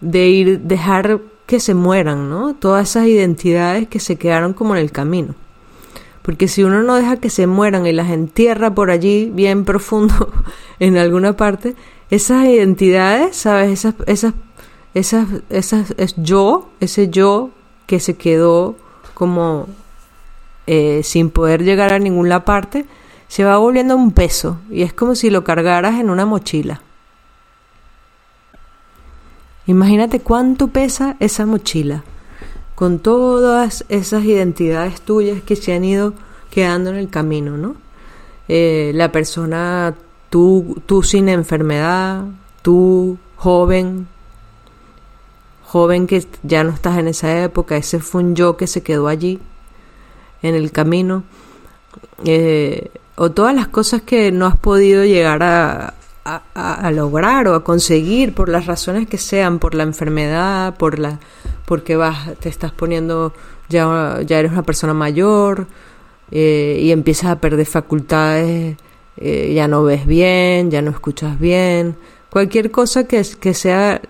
de 0.00 0.28
ir, 0.28 0.60
dejar 0.60 1.20
que 1.46 1.60
se 1.60 1.74
mueran, 1.74 2.30
¿no? 2.30 2.54
Todas 2.54 2.90
esas 2.90 3.06
identidades 3.06 3.88
que 3.88 3.98
se 3.98 4.16
quedaron 4.16 4.52
como 4.52 4.76
en 4.76 4.82
el 4.82 4.92
camino. 4.92 5.34
Porque 6.22 6.48
si 6.48 6.62
uno 6.62 6.82
no 6.82 6.96
deja 6.96 7.16
que 7.16 7.30
se 7.30 7.46
mueran 7.46 7.86
y 7.86 7.92
las 7.92 8.10
entierra 8.10 8.74
por 8.74 8.90
allí, 8.90 9.30
bien 9.34 9.64
profundo, 9.66 10.30
en 10.78 10.96
alguna 10.96 11.36
parte, 11.36 11.74
esas 12.10 12.46
identidades, 12.46 13.36
¿sabes? 13.36 13.70
Esas, 13.70 13.94
esas 14.06 14.34
esa, 14.94 15.26
esa, 15.50 15.84
es 15.96 16.14
yo, 16.16 16.68
ese 16.80 17.08
yo 17.08 17.50
que 17.86 18.00
se 18.00 18.16
quedó 18.16 18.76
como 19.14 19.66
eh, 20.66 21.02
sin 21.02 21.30
poder 21.30 21.62
llegar 21.62 21.92
a 21.92 21.98
ninguna 21.98 22.44
parte, 22.44 22.86
se 23.28 23.44
va 23.44 23.58
volviendo 23.58 23.96
un 23.96 24.12
peso 24.12 24.58
y 24.70 24.82
es 24.82 24.92
como 24.92 25.14
si 25.14 25.30
lo 25.30 25.44
cargaras 25.44 26.00
en 26.00 26.10
una 26.10 26.26
mochila. 26.26 26.82
Imagínate 29.66 30.20
cuánto 30.20 30.68
pesa 30.68 31.16
esa 31.20 31.46
mochila, 31.46 32.02
con 32.74 32.98
todas 32.98 33.84
esas 33.88 34.24
identidades 34.24 35.00
tuyas 35.00 35.42
que 35.42 35.54
se 35.54 35.72
han 35.72 35.84
ido 35.84 36.14
quedando 36.50 36.90
en 36.90 36.96
el 36.96 37.08
camino, 37.08 37.56
¿no? 37.56 37.76
Eh, 38.48 38.90
la 38.94 39.12
persona, 39.12 39.94
tú, 40.28 40.82
tú 40.86 41.04
sin 41.04 41.28
enfermedad, 41.28 42.24
tú 42.62 43.16
joven, 43.36 44.08
joven 45.70 46.08
que 46.08 46.26
ya 46.42 46.64
no 46.64 46.70
estás 46.70 46.98
en 46.98 47.06
esa 47.06 47.44
época, 47.44 47.76
ese 47.76 48.00
fue 48.00 48.24
un 48.24 48.34
yo 48.34 48.56
que 48.56 48.66
se 48.66 48.82
quedó 48.82 49.06
allí, 49.06 49.38
en 50.42 50.56
el 50.56 50.72
camino, 50.72 51.22
eh, 52.24 52.90
o 53.14 53.30
todas 53.30 53.54
las 53.54 53.68
cosas 53.68 54.02
que 54.02 54.32
no 54.32 54.46
has 54.46 54.58
podido 54.58 55.04
llegar 55.04 55.44
a, 55.44 55.94
a, 56.24 56.90
lograr 56.90 57.46
o 57.46 57.54
a 57.54 57.62
conseguir 57.62 58.34
por 58.34 58.48
las 58.48 58.66
razones 58.66 59.06
que 59.06 59.16
sean, 59.16 59.60
por 59.60 59.76
la 59.76 59.84
enfermedad, 59.84 60.76
por 60.76 60.98
la, 60.98 61.20
porque 61.66 61.94
vas, 61.94 62.34
te 62.40 62.48
estás 62.48 62.72
poniendo, 62.72 63.32
ya, 63.68 64.18
ya 64.26 64.40
eres 64.40 64.50
una 64.50 64.64
persona 64.64 64.92
mayor 64.92 65.68
eh, 66.32 66.80
y 66.82 66.90
empiezas 66.90 67.30
a 67.30 67.40
perder 67.40 67.66
facultades, 67.66 68.76
eh, 69.18 69.52
ya 69.54 69.68
no 69.68 69.84
ves 69.84 70.04
bien, 70.04 70.72
ya 70.72 70.82
no 70.82 70.90
escuchas 70.90 71.38
bien, 71.38 71.96
cualquier 72.28 72.72
cosa 72.72 73.04
que, 73.04 73.24
que 73.38 73.54
sea 73.54 74.00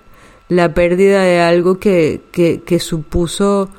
la 0.51 0.75
pérdida 0.75 1.23
de 1.23 1.41
algo 1.41 1.79
que, 1.79 2.21
que, 2.33 2.81
supuso 2.81 3.71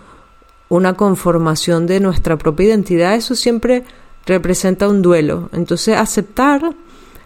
una 0.70 0.94
conformación 0.94 1.86
de 1.86 2.00
nuestra 2.00 2.38
propia 2.38 2.68
identidad, 2.68 3.14
eso 3.14 3.36
siempre 3.36 3.84
representa 4.26 4.88
un 4.88 5.02
duelo. 5.02 5.50
Entonces, 5.52 5.98
aceptar 5.98 6.74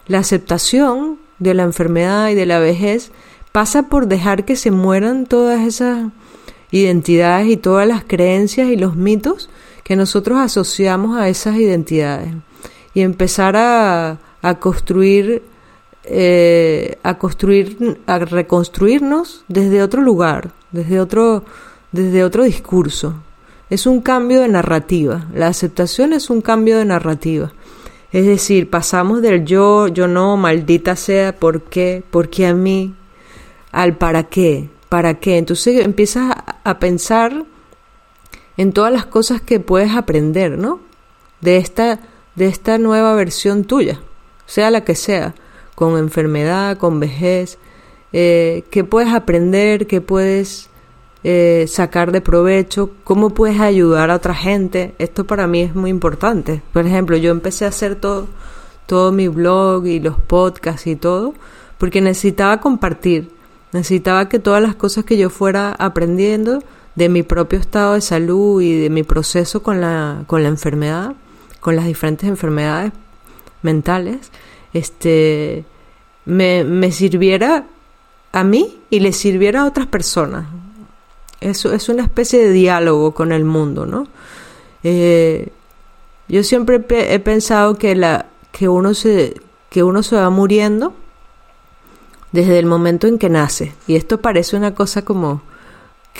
la 0.08 0.18
aceptación 0.18 1.18
de 1.38 1.54
la 1.54 1.62
enfermedad 1.62 2.28
y 2.28 2.34
de 2.34 2.44
la 2.44 2.58
vejez 2.58 3.12
pasa 3.52 3.84
por 3.84 4.08
dejar 4.08 4.44
que 4.44 4.56
se 4.56 4.72
mueran 4.72 5.26
todas 5.26 5.60
esas 5.64 6.10
identidades 6.72 7.46
y 7.46 7.56
todas 7.56 7.86
las 7.86 8.02
creencias 8.02 8.68
y 8.68 8.76
los 8.76 8.96
mitos 8.96 9.48
que 9.84 9.94
nosotros 9.94 10.38
asociamos 10.40 11.16
a 11.16 11.28
esas 11.28 11.54
identidades 11.54 12.34
y 12.94 13.02
empezar 13.02 13.56
a, 13.56 14.18
a 14.42 14.58
construir 14.58 15.44
eh, 16.08 16.98
a 17.02 17.18
construir 17.18 18.00
a 18.06 18.18
reconstruirnos 18.18 19.44
desde 19.48 19.82
otro 19.82 20.02
lugar 20.02 20.52
desde 20.70 21.00
otro 21.00 21.44
desde 21.92 22.24
otro 22.24 22.44
discurso. 22.44 23.14
Es 23.70 23.86
un 23.86 24.00
cambio 24.00 24.40
de 24.40 24.48
narrativa. 24.48 25.26
La 25.34 25.48
aceptación 25.48 26.12
es 26.12 26.30
un 26.30 26.40
cambio 26.40 26.78
de 26.78 26.84
narrativa. 26.84 27.52
Es 28.12 28.26
decir 28.26 28.70
pasamos 28.70 29.22
del 29.22 29.44
yo 29.44 29.88
yo 29.88 30.08
no 30.08 30.36
maldita 30.36 30.96
sea 30.96 31.34
por 31.36 31.62
qué 31.62 32.02
por 32.10 32.28
qué 32.28 32.46
a 32.46 32.54
mí 32.54 32.94
al 33.72 33.96
para 33.96 34.24
qué 34.24 34.68
para 34.88 35.14
qué 35.14 35.38
entonces 35.38 35.84
empiezas 35.84 36.34
a 36.64 36.78
pensar 36.78 37.44
en 38.56 38.72
todas 38.72 38.92
las 38.92 39.06
cosas 39.06 39.40
que 39.40 39.60
puedes 39.60 39.92
aprender, 39.92 40.58
¿no? 40.58 40.80
De 41.40 41.58
esta, 41.58 42.00
de 42.34 42.46
esta 42.46 42.78
nueva 42.78 43.14
versión 43.14 43.64
tuya, 43.64 44.00
sea 44.46 44.70
la 44.70 44.84
que 44.84 44.94
sea, 44.94 45.34
con 45.76 45.96
enfermedad, 45.98 46.78
con 46.78 46.98
vejez, 46.98 47.58
eh, 48.12 48.64
qué 48.70 48.82
puedes 48.82 49.12
aprender, 49.12 49.86
qué 49.86 50.00
puedes 50.00 50.68
eh, 51.22 51.66
sacar 51.68 52.10
de 52.10 52.20
provecho, 52.20 52.90
cómo 53.04 53.30
puedes 53.30 53.60
ayudar 53.60 54.10
a 54.10 54.16
otra 54.16 54.34
gente. 54.34 54.94
Esto 54.98 55.24
para 55.24 55.46
mí 55.46 55.60
es 55.60 55.74
muy 55.74 55.90
importante. 55.90 56.62
Por 56.72 56.86
ejemplo, 56.86 57.16
yo 57.16 57.30
empecé 57.30 57.66
a 57.66 57.68
hacer 57.68 57.94
todo, 57.94 58.26
todo 58.86 59.12
mi 59.12 59.28
blog 59.28 59.86
y 59.86 60.00
los 60.00 60.18
podcasts 60.18 60.86
y 60.88 60.96
todo, 60.96 61.34
porque 61.78 62.00
necesitaba 62.00 62.58
compartir, 62.60 63.30
necesitaba 63.72 64.28
que 64.28 64.38
todas 64.38 64.62
las 64.62 64.74
cosas 64.74 65.04
que 65.04 65.16
yo 65.16 65.30
fuera 65.30 65.72
aprendiendo, 65.72 66.62
de 66.94 67.10
mi 67.10 67.22
propio 67.22 67.58
estado 67.58 67.92
de 67.92 68.00
salud 68.00 68.62
y 68.62 68.80
de 68.80 68.90
mi 68.90 69.02
proceso 69.02 69.62
con 69.62 69.80
la, 69.82 70.24
con 70.26 70.42
la 70.42 70.48
enfermedad, 70.48 71.14
con 71.60 71.76
las 71.76 71.84
diferentes 71.84 72.26
enfermedades 72.28 72.92
mentales, 73.60 74.30
este, 74.76 75.64
me, 76.24 76.64
me 76.64 76.92
sirviera 76.92 77.66
a 78.32 78.44
mí 78.44 78.80
y 78.90 79.00
le 79.00 79.12
sirviera 79.12 79.62
a 79.62 79.66
otras 79.66 79.86
personas. 79.86 80.46
Eso 81.40 81.72
es 81.72 81.88
una 81.88 82.02
especie 82.02 82.44
de 82.44 82.52
diálogo 82.52 83.12
con 83.12 83.32
el 83.32 83.44
mundo, 83.44 83.86
¿no? 83.86 84.06
Eh, 84.82 85.48
yo 86.28 86.42
siempre 86.42 86.84
he 86.90 87.18
pensado 87.18 87.76
que, 87.76 87.94
la, 87.94 88.26
que, 88.52 88.68
uno 88.68 88.94
se, 88.94 89.34
que 89.70 89.82
uno 89.82 90.02
se 90.02 90.16
va 90.16 90.30
muriendo 90.30 90.94
desde 92.32 92.58
el 92.58 92.66
momento 92.66 93.06
en 93.06 93.18
que 93.18 93.28
nace. 93.28 93.74
Y 93.86 93.96
esto 93.96 94.20
parece 94.20 94.56
una 94.56 94.74
cosa 94.74 95.02
como 95.02 95.42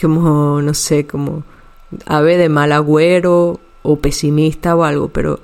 como, 0.00 0.60
no 0.62 0.74
sé, 0.74 1.06
como 1.06 1.42
ave 2.06 2.36
de 2.36 2.48
mal 2.48 2.72
agüero 2.72 3.60
o 3.82 3.96
pesimista 3.96 4.76
o 4.76 4.84
algo, 4.84 5.08
pero 5.08 5.40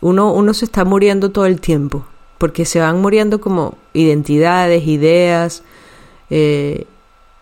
uno, 0.00 0.32
uno 0.32 0.54
se 0.54 0.64
está 0.66 0.84
muriendo 0.84 1.30
todo 1.30 1.46
el 1.46 1.60
tiempo, 1.60 2.04
porque 2.38 2.64
se 2.64 2.80
van 2.80 3.00
muriendo 3.00 3.40
como 3.40 3.76
identidades, 3.92 4.86
ideas, 4.86 5.62
eh, 6.30 6.86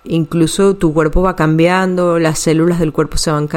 incluso 0.05 0.75
tu 0.75 0.93
cuerpo 0.93 1.23
va 1.23 1.37
cambiando, 1.37 2.19
las 2.19 2.39
células 2.39 2.79
del 2.79 2.93
cuerpo 2.93 3.17
se 3.17 3.31
van 3.31 3.49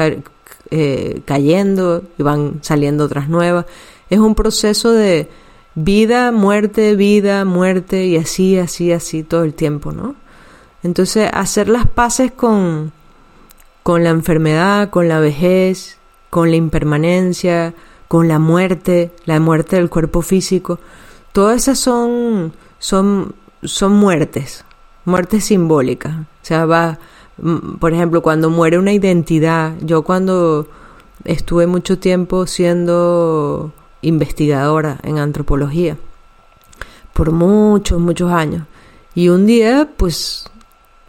eh, 0.70 1.20
cayendo 1.24 2.02
y 2.18 2.22
van 2.22 2.58
saliendo 2.62 3.04
otras 3.04 3.28
nuevas. 3.28 3.66
Es 4.10 4.18
un 4.18 4.34
proceso 4.34 4.92
de 4.92 5.28
vida, 5.74 6.32
muerte, 6.32 6.96
vida, 6.96 7.44
muerte 7.44 8.06
y 8.06 8.16
así, 8.16 8.58
así, 8.58 8.92
así 8.92 9.22
todo 9.22 9.44
el 9.44 9.54
tiempo, 9.54 9.92
¿no? 9.92 10.14
Entonces, 10.82 11.28
hacer 11.32 11.68
las 11.68 11.86
paces 11.86 12.32
con, 12.32 12.92
con 13.82 14.04
la 14.04 14.10
enfermedad, 14.10 14.90
con 14.90 15.08
la 15.08 15.18
vejez, 15.20 15.98
con 16.30 16.50
la 16.50 16.56
impermanencia, 16.56 17.74
con 18.06 18.28
la 18.28 18.38
muerte, 18.38 19.10
la 19.24 19.38
muerte 19.40 19.76
del 19.76 19.90
cuerpo 19.90 20.22
físico, 20.22 20.78
todas 21.38 21.62
esas 21.62 21.78
son, 21.78 22.52
son, 22.80 23.32
son 23.62 23.92
muertes, 23.92 24.64
muertes 25.04 25.44
simbólicas. 25.44 26.12
O 26.16 26.24
sea, 26.42 26.66
va, 26.66 26.98
mm, 27.40 27.76
por 27.76 27.92
ejemplo, 27.92 28.22
cuando 28.22 28.50
muere 28.50 28.76
una 28.76 28.92
identidad, 28.92 29.74
yo 29.80 30.02
cuando 30.02 30.66
estuve 31.22 31.68
mucho 31.68 31.96
tiempo 31.96 32.48
siendo 32.48 33.72
investigadora 34.02 34.98
en 35.04 35.18
antropología, 35.18 35.96
por 37.12 37.30
muchos, 37.30 38.00
muchos 38.00 38.32
años, 38.32 38.66
y 39.14 39.28
un 39.28 39.46
día, 39.46 39.88
pues, 39.96 40.50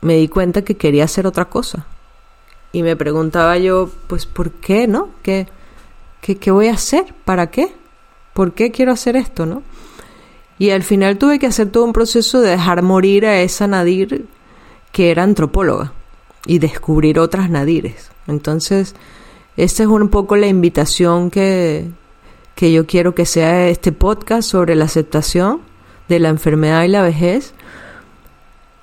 me 0.02 0.18
di 0.18 0.28
cuenta 0.28 0.62
que 0.62 0.78
quería 0.78 1.06
hacer 1.06 1.26
otra 1.26 1.46
cosa 1.46 1.88
y 2.72 2.84
me 2.84 2.96
preguntaba 2.96 3.58
yo, 3.58 3.89
pues, 4.06 4.28
¿por 4.28 4.52
qué, 4.52 4.88
no? 4.88 5.10
¿Qué, 5.24 5.48
qué, 6.22 6.38
qué 6.38 6.52
voy 6.52 6.68
a 6.68 6.74
hacer? 6.74 7.15
¿Para 7.26 7.50
qué? 7.50 7.74
¿Por 8.36 8.54
qué 8.54 8.70
quiero 8.70 8.92
hacer 8.92 9.15
esto, 9.15 9.48
no? 9.48 9.63
Y 10.60 10.72
al 10.72 10.84
final 10.84 11.17
tuve 11.17 11.39
que 11.39 11.48
hacer 11.48 11.72
todo 11.72 11.86
un 11.86 11.93
proceso 11.93 12.41
de 12.41 12.52
dejar 12.52 12.84
morir 12.84 13.26
a 13.26 13.41
esa 13.41 13.65
Nadir 13.65 14.28
que 14.91 15.10
era 15.10 15.24
antropóloga 15.24 15.93
y 16.45 16.60
descubrir 16.60 17.17
otras 17.17 17.50
Nadires. 17.50 18.12
Entonces, 18.28 18.93
esta 19.56 19.84
es 19.84 19.89
un 19.89 20.10
poco 20.10 20.36
la 20.36 20.48
invitación 20.48 21.32
que, 21.32 21.89
que 22.56 22.72
yo 22.74 22.86
quiero 22.86 23.15
que 23.15 23.26
sea 23.26 23.69
este 23.69 23.91
podcast 23.91 24.50
sobre 24.50 24.76
la 24.76 24.86
aceptación 24.86 25.62
de 26.10 26.19
la 26.19 26.30
enfermedad 26.30 26.84
y 26.84 26.89
la 26.89 27.04
vejez. 27.04 27.54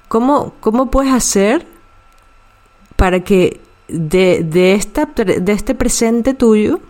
¿Cómo, 0.08 0.54
cómo 0.60 0.90
puedes 0.90 1.12
hacer 1.12 1.66
para 2.96 3.20
que 3.20 3.60
de, 3.88 4.42
de, 4.44 4.74
esta, 4.74 5.04
de 5.04 5.52
este 5.52 5.74
presente 5.74 6.32
tuyo 6.34 6.80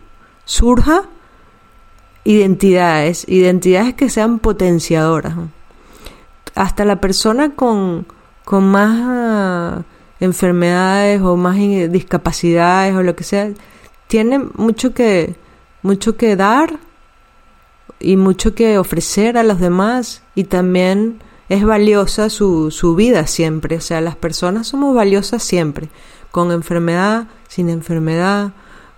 surja 0.44 1.08
identidades, 2.26 3.24
identidades 3.28 3.94
que 3.94 4.10
sean 4.10 4.40
potenciadoras. 4.40 5.34
Hasta 6.56 6.84
la 6.84 7.00
persona 7.00 7.54
con, 7.54 8.04
con 8.44 8.66
más 8.66 9.00
ah, 9.00 9.82
enfermedades 10.18 11.22
o 11.22 11.36
más 11.36 11.56
discapacidades 11.56 12.96
o 12.96 13.02
lo 13.02 13.14
que 13.14 13.22
sea, 13.22 13.50
tiene 14.08 14.40
mucho 14.56 14.92
que, 14.92 15.36
mucho 15.82 16.16
que 16.16 16.34
dar 16.34 16.80
y 18.00 18.16
mucho 18.16 18.56
que 18.56 18.76
ofrecer 18.76 19.38
a 19.38 19.44
los 19.44 19.60
demás 19.60 20.22
y 20.34 20.44
también 20.44 21.20
es 21.48 21.64
valiosa 21.64 22.28
su, 22.28 22.72
su 22.72 22.96
vida 22.96 23.28
siempre. 23.28 23.76
O 23.76 23.80
sea, 23.80 24.00
las 24.00 24.16
personas 24.16 24.66
somos 24.66 24.96
valiosas 24.96 25.44
siempre 25.44 25.90
con 26.32 26.50
enfermedad, 26.50 27.28
sin 27.46 27.70
enfermedad, 27.70 28.52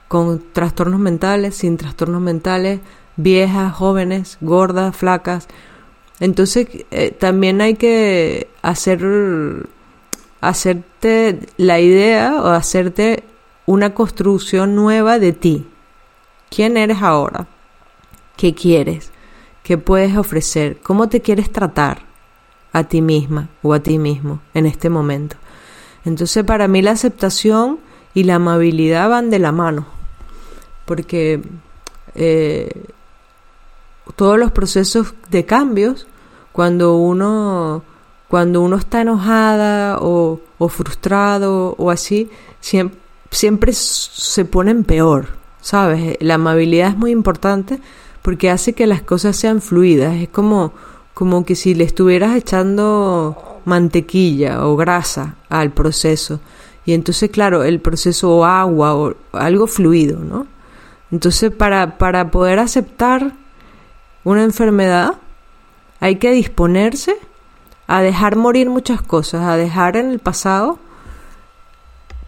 con 0.08 0.42
trastornos 0.52 0.98
mentales, 0.98 1.56
sin 1.56 1.76
trastornos 1.76 2.22
mentales, 2.22 2.80
viejas, 3.18 3.74
jóvenes, 3.74 4.38
gordas, 4.40 4.96
flacas. 4.96 5.48
Entonces 6.20 6.68
eh, 6.90 7.10
también 7.10 7.60
hay 7.60 7.74
que 7.74 8.48
hacer 8.62 9.04
hacerte 10.40 11.40
la 11.56 11.80
idea 11.80 12.40
o 12.40 12.46
hacerte 12.46 13.24
una 13.66 13.92
construcción 13.92 14.74
nueva 14.74 15.18
de 15.18 15.32
ti. 15.32 15.66
¿Quién 16.48 16.76
eres 16.76 17.02
ahora? 17.02 17.46
¿Qué 18.36 18.54
quieres? 18.54 19.10
¿Qué 19.62 19.76
puedes 19.76 20.16
ofrecer? 20.16 20.78
¿Cómo 20.82 21.08
te 21.08 21.20
quieres 21.20 21.52
tratar 21.52 22.06
a 22.72 22.84
ti 22.84 23.02
misma 23.02 23.48
o 23.62 23.74
a 23.74 23.80
ti 23.80 23.98
mismo 23.98 24.40
en 24.54 24.64
este 24.64 24.88
momento? 24.88 25.36
Entonces 26.04 26.44
para 26.44 26.68
mí 26.68 26.80
la 26.80 26.92
aceptación 26.92 27.80
y 28.14 28.24
la 28.24 28.36
amabilidad 28.36 29.10
van 29.10 29.28
de 29.28 29.38
la 29.38 29.52
mano, 29.52 29.86
porque 30.86 31.42
eh, 32.14 32.70
todos 34.18 34.36
los 34.36 34.50
procesos 34.50 35.14
de 35.30 35.46
cambios, 35.46 36.08
cuando 36.50 36.96
uno, 36.96 37.84
cuando 38.26 38.62
uno 38.62 38.74
está 38.74 39.02
enojada 39.02 39.98
o, 40.00 40.40
frustrado 40.68 41.76
o 41.78 41.92
así, 41.92 42.28
siempre, 42.58 43.72
se 43.72 44.44
ponen 44.44 44.82
peor, 44.82 45.28
¿sabes? 45.60 46.16
La 46.18 46.34
amabilidad 46.34 46.88
es 46.88 46.96
muy 46.96 47.12
importante 47.12 47.78
porque 48.20 48.50
hace 48.50 48.72
que 48.72 48.88
las 48.88 49.02
cosas 49.02 49.36
sean 49.36 49.62
fluidas, 49.62 50.16
es 50.16 50.28
como, 50.30 50.72
como 51.14 51.44
que 51.44 51.54
si 51.54 51.76
le 51.76 51.84
estuvieras 51.84 52.34
echando 52.34 53.60
mantequilla 53.66 54.66
o 54.66 54.74
grasa 54.74 55.36
al 55.48 55.70
proceso. 55.70 56.40
Y 56.84 56.92
entonces, 56.92 57.30
claro, 57.30 57.62
el 57.62 57.80
proceso 57.80 58.36
o 58.36 58.44
agua 58.44 58.96
o 58.96 59.14
algo 59.30 59.68
fluido, 59.68 60.18
¿no? 60.18 60.48
Entonces, 61.12 61.52
para, 61.52 61.98
para 61.98 62.32
poder 62.32 62.58
aceptar 62.58 63.32
una 64.28 64.44
enfermedad, 64.44 65.14
hay 66.00 66.16
que 66.16 66.32
disponerse 66.32 67.16
a 67.86 68.02
dejar 68.02 68.36
morir 68.36 68.68
muchas 68.68 69.00
cosas, 69.00 69.40
a 69.46 69.56
dejar 69.56 69.96
en 69.96 70.10
el 70.10 70.18
pasado 70.18 70.78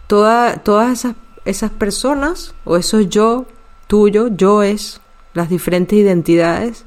toda, 0.07 0.57
todas 0.57 0.91
esas, 0.91 1.15
esas 1.45 1.69
personas 1.69 2.55
o 2.65 2.75
esos 2.75 3.07
yo 3.07 3.45
tuyo, 3.85 4.29
yo 4.29 4.63
es, 4.63 4.99
las 5.35 5.49
diferentes 5.49 5.97
identidades 5.97 6.85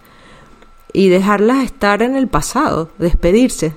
y 0.92 1.11
dejarlas 1.11 1.62
estar 1.62 2.03
en 2.03 2.16
el 2.16 2.27
pasado, 2.27 2.90
despedirse. 2.98 3.77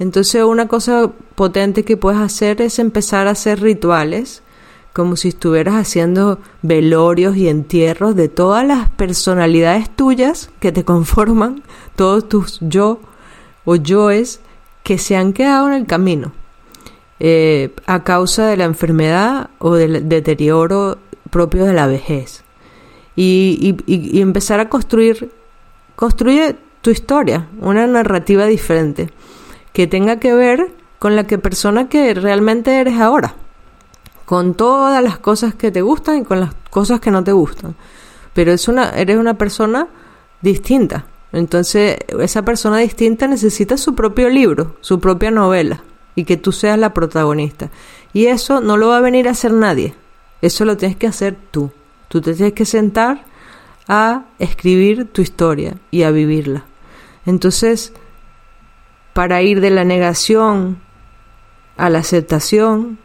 Entonces 0.00 0.42
una 0.42 0.66
cosa 0.66 1.12
potente 1.36 1.84
que 1.84 1.96
puedes 1.96 2.20
hacer 2.20 2.60
es 2.60 2.80
empezar 2.80 3.28
a 3.28 3.32
hacer 3.32 3.60
rituales 3.60 4.42
como 4.94 5.16
si 5.16 5.28
estuvieras 5.28 5.74
haciendo 5.74 6.38
velorios 6.62 7.36
y 7.36 7.48
entierros 7.48 8.14
de 8.14 8.28
todas 8.28 8.64
las 8.64 8.88
personalidades 8.90 9.90
tuyas 9.90 10.50
que 10.60 10.72
te 10.72 10.84
conforman, 10.94 11.62
todos 11.96 12.28
tus 12.28 12.58
yo 12.60 13.00
o 13.66 13.76
yoes 13.76 14.40
que 14.84 14.96
se 14.98 15.16
han 15.16 15.32
quedado 15.32 15.66
en 15.68 15.74
el 15.74 15.86
camino 15.86 16.32
eh, 17.18 17.74
a 17.86 18.04
causa 18.04 18.46
de 18.46 18.56
la 18.56 18.64
enfermedad 18.64 19.50
o 19.58 19.74
del 19.74 20.08
deterioro 20.08 20.98
propio 21.30 21.64
de 21.64 21.72
la 21.72 21.86
vejez. 21.86 22.44
Y, 23.16 23.76
y, 23.86 24.20
empezar 24.20 24.60
a 24.60 24.68
construir, 24.68 25.30
construye 25.94 26.56
tu 26.82 26.90
historia, 26.90 27.48
una 27.60 27.86
narrativa 27.86 28.46
diferente, 28.46 29.10
que 29.72 29.86
tenga 29.86 30.18
que 30.18 30.34
ver 30.34 30.72
con 30.98 31.14
la 31.14 31.24
que 31.24 31.38
persona 31.38 31.88
que 31.88 32.12
realmente 32.14 32.80
eres 32.80 33.00
ahora 33.00 33.36
con 34.24 34.54
todas 34.54 35.02
las 35.02 35.18
cosas 35.18 35.54
que 35.54 35.70
te 35.70 35.82
gustan 35.82 36.18
y 36.18 36.24
con 36.24 36.40
las 36.40 36.54
cosas 36.70 37.00
que 37.00 37.10
no 37.10 37.22
te 37.22 37.32
gustan. 37.32 37.74
Pero 38.32 38.52
es 38.52 38.68
una, 38.68 38.90
eres 38.90 39.18
una 39.18 39.34
persona 39.34 39.88
distinta. 40.40 41.06
Entonces, 41.32 41.98
esa 42.20 42.42
persona 42.42 42.78
distinta 42.78 43.26
necesita 43.26 43.76
su 43.76 43.94
propio 43.94 44.28
libro, 44.28 44.76
su 44.80 45.00
propia 45.00 45.30
novela, 45.30 45.82
y 46.14 46.24
que 46.24 46.36
tú 46.36 46.52
seas 46.52 46.78
la 46.78 46.94
protagonista. 46.94 47.70
Y 48.12 48.26
eso 48.26 48.60
no 48.60 48.76
lo 48.76 48.88
va 48.88 48.98
a 48.98 49.02
venir 49.02 49.26
a 49.26 49.32
hacer 49.32 49.52
nadie. 49.52 49.94
Eso 50.42 50.64
lo 50.64 50.76
tienes 50.76 50.96
que 50.96 51.06
hacer 51.06 51.36
tú. 51.50 51.72
Tú 52.08 52.20
te 52.20 52.34
tienes 52.34 52.54
que 52.54 52.64
sentar 52.64 53.24
a 53.88 54.24
escribir 54.38 55.10
tu 55.10 55.22
historia 55.22 55.76
y 55.90 56.04
a 56.04 56.10
vivirla. 56.10 56.64
Entonces, 57.26 57.92
para 59.12 59.42
ir 59.42 59.60
de 59.60 59.70
la 59.70 59.84
negación 59.84 60.78
a 61.76 61.90
la 61.90 61.98
aceptación, 61.98 62.98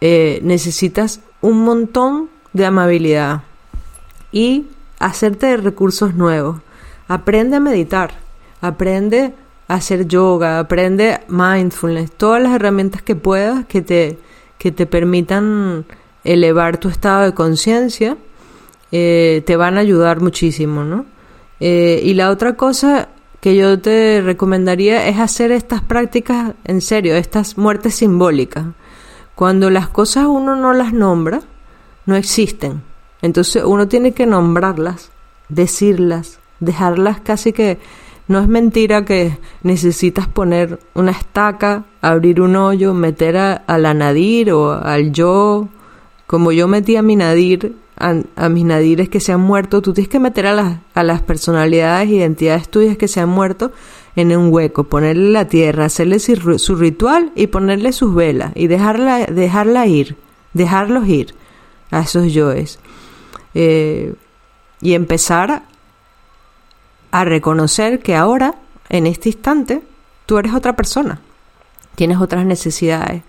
eh, 0.00 0.40
necesitas 0.42 1.20
un 1.40 1.64
montón 1.64 2.28
de 2.52 2.66
amabilidad 2.66 3.42
y 4.32 4.66
hacerte 4.98 5.56
recursos 5.56 6.14
nuevos. 6.14 6.60
Aprende 7.08 7.56
a 7.56 7.60
meditar, 7.60 8.12
aprende 8.60 9.34
a 9.68 9.74
hacer 9.74 10.06
yoga, 10.06 10.58
aprende 10.58 11.20
mindfulness, 11.28 12.12
todas 12.12 12.42
las 12.42 12.52
herramientas 12.52 13.02
que 13.02 13.16
puedas 13.16 13.66
que 13.66 13.82
te, 13.82 14.18
que 14.58 14.72
te 14.72 14.86
permitan 14.86 15.84
elevar 16.24 16.78
tu 16.78 16.88
estado 16.88 17.22
de 17.22 17.34
conciencia, 17.34 18.16
eh, 18.92 19.42
te 19.46 19.56
van 19.56 19.76
a 19.76 19.80
ayudar 19.80 20.20
muchísimo, 20.20 20.84
¿no? 20.84 21.06
Eh, 21.60 22.00
y 22.04 22.14
la 22.14 22.30
otra 22.30 22.54
cosa 22.54 23.08
que 23.40 23.56
yo 23.56 23.80
te 23.80 24.20
recomendaría 24.20 25.08
es 25.08 25.18
hacer 25.18 25.52
estas 25.52 25.82
prácticas 25.82 26.54
en 26.64 26.80
serio, 26.80 27.14
estas 27.16 27.56
muertes 27.56 27.94
simbólicas. 27.94 28.66
Cuando 29.38 29.70
las 29.70 29.86
cosas 29.86 30.26
uno 30.26 30.56
no 30.56 30.72
las 30.72 30.92
nombra, 30.92 31.42
no 32.06 32.16
existen. 32.16 32.82
Entonces 33.22 33.62
uno 33.64 33.86
tiene 33.86 34.10
que 34.10 34.26
nombrarlas, 34.26 35.12
decirlas, 35.48 36.40
dejarlas 36.58 37.20
casi 37.20 37.52
que... 37.52 37.78
No 38.26 38.40
es 38.40 38.48
mentira 38.48 39.04
que 39.04 39.38
necesitas 39.62 40.26
poner 40.26 40.80
una 40.92 41.12
estaca, 41.12 41.84
abrir 42.02 42.40
un 42.40 42.56
hoyo, 42.56 42.94
meter 42.94 43.36
a, 43.36 43.78
la 43.78 43.94
nadir 43.94 44.52
o 44.52 44.72
al 44.72 45.12
yo, 45.12 45.68
como 46.26 46.50
yo 46.50 46.66
metí 46.66 46.96
a 46.96 47.02
mi 47.02 47.14
nadir, 47.14 47.76
a, 47.96 48.48
mis 48.48 48.64
nadires 48.64 49.08
que 49.08 49.20
se 49.20 49.32
han 49.32 49.40
muerto, 49.40 49.82
tú 49.82 49.92
tienes 49.92 50.10
que 50.10 50.18
meter 50.18 50.48
a 50.48 50.52
las, 50.52 50.78
a 50.94 51.04
las 51.04 51.22
personalidades, 51.22 52.10
identidades 52.10 52.68
tuyas 52.68 52.96
que 52.96 53.06
se 53.06 53.20
han 53.20 53.28
muerto 53.28 53.70
en 54.18 54.36
un 54.36 54.52
hueco, 54.52 54.82
ponerle 54.82 55.30
la 55.30 55.46
tierra, 55.46 55.84
hacerle 55.84 56.18
su, 56.18 56.74
ritual 56.74 57.30
y 57.36 57.46
ponerle 57.46 57.92
sus 57.92 58.12
velas 58.12 58.50
y 58.56 58.66
dejarla, 58.66 59.26
dejarla 59.26 59.86
ir, 59.86 60.16
dejarlos 60.54 61.06
ir 61.06 61.36
a 61.92 62.00
esos 62.00 62.32
yoes. 62.32 62.80
Eh, 63.54 64.12
y 64.80 64.94
empezar 64.94 65.62
a 67.12 67.24
reconocer 67.24 68.00
que 68.00 68.16
ahora, 68.16 68.56
en 68.88 69.06
este 69.06 69.28
instante, 69.28 69.82
tú 70.26 70.36
eres 70.38 70.52
otra 70.52 70.74
persona, 70.74 71.20
tienes 71.94 72.18
otras 72.18 72.44
necesidades 72.44 73.22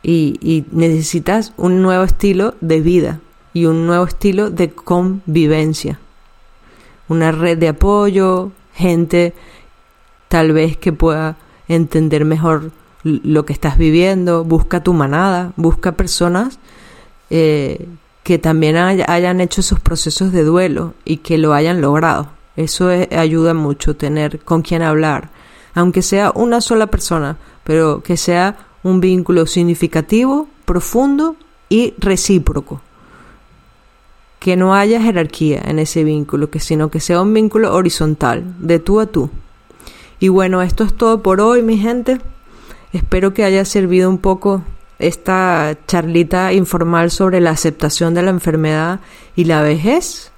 y, 0.00 0.38
y 0.40 0.64
necesitas 0.70 1.54
un 1.56 1.82
nuevo 1.82 2.04
estilo 2.04 2.54
de 2.60 2.80
vida 2.80 3.20
y 3.52 3.66
un 3.66 3.84
nuevo 3.84 4.04
estilo 4.04 4.50
de 4.50 4.70
convivencia. 4.70 5.98
Una 7.08 7.32
red 7.32 7.58
de 7.58 7.68
apoyo, 7.68 8.52
gente 8.74 9.34
tal 10.28 10.52
vez 10.52 10.76
que 10.76 10.92
pueda 10.92 11.36
entender 11.68 12.24
mejor 12.24 12.72
lo 13.02 13.44
que 13.44 13.52
estás 13.52 13.78
viviendo, 13.78 14.44
busca 14.44 14.82
tu 14.82 14.92
manada, 14.92 15.52
busca 15.56 15.92
personas 15.92 16.58
eh, 17.30 17.86
que 18.22 18.38
también 18.38 18.76
hayan 18.76 19.40
hecho 19.40 19.60
esos 19.60 19.80
procesos 19.80 20.32
de 20.32 20.44
duelo 20.44 20.94
y 21.04 21.18
que 21.18 21.38
lo 21.38 21.52
hayan 21.52 21.80
logrado. 21.80 22.28
Eso 22.56 22.88
ayuda 22.88 23.52
mucho, 23.52 23.96
tener 23.96 24.40
con 24.40 24.62
quien 24.62 24.82
hablar, 24.82 25.30
aunque 25.74 26.02
sea 26.02 26.32
una 26.34 26.60
sola 26.60 26.86
persona, 26.86 27.36
pero 27.64 28.02
que 28.02 28.16
sea 28.16 28.56
un 28.82 29.00
vínculo 29.00 29.46
significativo, 29.46 30.48
profundo 30.64 31.36
y 31.68 31.94
recíproco 31.98 32.80
que 34.44 34.56
no 34.58 34.74
haya 34.74 35.00
jerarquía 35.00 35.62
en 35.64 35.78
ese 35.78 36.04
vínculo, 36.04 36.50
que 36.50 36.60
sino 36.60 36.90
que 36.90 37.00
sea 37.00 37.22
un 37.22 37.32
vínculo 37.32 37.74
horizontal, 37.74 38.44
de 38.58 38.78
tú 38.78 39.00
a 39.00 39.06
tú. 39.06 39.30
Y 40.20 40.28
bueno, 40.28 40.60
esto 40.60 40.84
es 40.84 40.92
todo 40.92 41.22
por 41.22 41.40
hoy, 41.40 41.62
mi 41.62 41.78
gente. 41.78 42.20
Espero 42.92 43.32
que 43.32 43.44
haya 43.44 43.64
servido 43.64 44.10
un 44.10 44.18
poco 44.18 44.62
esta 44.98 45.78
charlita 45.86 46.52
informal 46.52 47.10
sobre 47.10 47.40
la 47.40 47.52
aceptación 47.52 48.12
de 48.12 48.20
la 48.20 48.32
enfermedad 48.32 49.00
y 49.34 49.44
la 49.44 49.62
vejez. 49.62 50.30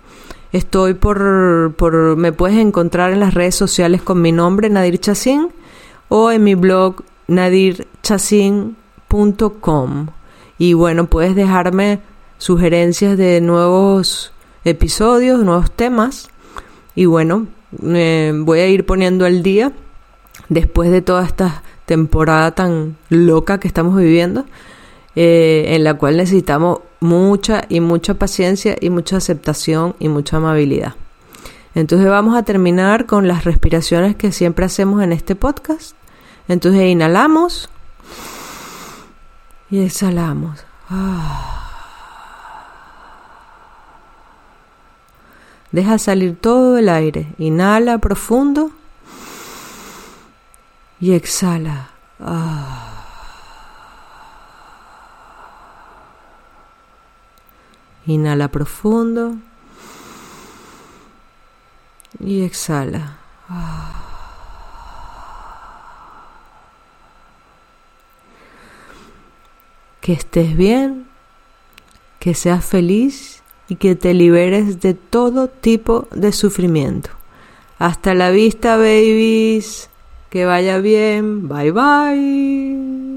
Estoy 0.53 0.95
por, 0.95 1.75
por 1.77 2.17
me 2.17 2.31
puedes 2.31 2.59
encontrar 2.59 3.13
en 3.13 3.19
las 3.19 3.35
redes 3.35 3.57
sociales 3.57 4.03
con 4.03 4.23
mi 4.23 4.31
nombre, 4.31 4.71
Nadir 4.71 5.01
Chacín, 5.01 5.49
o 6.09 6.31
en 6.31 6.45
mi 6.45 6.55
blog 6.55 7.03
nadirchacin.com. 7.27 10.07
Y 10.59 10.75
bueno, 10.75 11.07
puedes 11.07 11.35
dejarme 11.35 11.99
sugerencias 12.39 13.17
de 13.17 13.41
nuevos 13.41 14.33
episodios, 14.65 15.43
nuevos 15.43 15.71
temas. 15.71 16.29
Y 16.95 17.07
bueno, 17.07 17.47
voy 17.71 18.61
a 18.61 18.67
ir 18.69 18.87
poniendo 18.87 19.25
al 19.25 19.43
día 19.43 19.73
después 20.49 20.91
de 20.91 21.03
toda 21.03 21.25
esta 21.25 21.63
temporada 21.87 22.55
tan 22.55 22.97
loca 23.09 23.59
que 23.61 23.69
estamos 23.69 23.97
viviendo, 23.97 24.45
eh, 25.15 25.67
en 25.69 25.85
la 25.85 25.95
cual 25.95 26.17
necesitamos 26.17 26.81
mucha 27.01 27.65
y 27.69 27.81
mucha 27.81 28.15
paciencia 28.15 28.77
y 28.81 28.91
mucha 28.91 29.17
aceptación 29.17 29.95
y 29.99 30.09
mucha 30.09 30.39
amabilidad. 30.39 30.95
Entonces 31.75 32.09
vamos 32.09 32.37
a 32.37 32.43
terminar 32.43 33.07
con 33.07 33.29
las 33.29 33.45
respiraciones 33.45 34.17
que 34.17 34.33
siempre 34.33 34.65
hacemos 34.65 35.03
en 35.03 35.13
este 35.13 35.37
podcast. 35.37 35.95
Entonces 36.49 36.83
inhalamos 36.85 37.69
y 39.71 39.81
exhalamos. 39.81 40.65
Ah. 40.89 41.66
Deja 45.73 45.99
salir 45.99 46.39
todo 46.41 46.79
el 46.79 46.89
aire. 46.89 47.35
Inhala 47.39 47.99
profundo 47.99 48.71
y 51.01 51.13
exhala. 51.13 51.91
Ah. 52.21 52.93
Inhala 58.07 58.49
profundo 58.49 59.37
y 62.21 62.43
exhala. 62.43 63.19
Ah. 63.49 64.03
Que 70.01 70.13
estés 70.13 70.57
bien, 70.57 71.09
que 72.21 72.35
seas 72.35 72.65
feliz 72.65 73.36
y 73.69 73.77
que 73.77 73.97
te 73.97 74.15
liberes 74.15 74.81
de 74.81 74.95
todo 74.95 75.49
tipo 75.49 76.07
de 76.15 76.33
sufrimiento. 76.33 77.11
Hasta 77.79 78.15
la 78.15 78.31
vista, 78.31 78.77
babies. 78.77 79.91
Que 80.31 80.45
vaya 80.45 80.79
bien. 80.79 81.49
Bye 81.49 81.73
bye. 81.73 83.16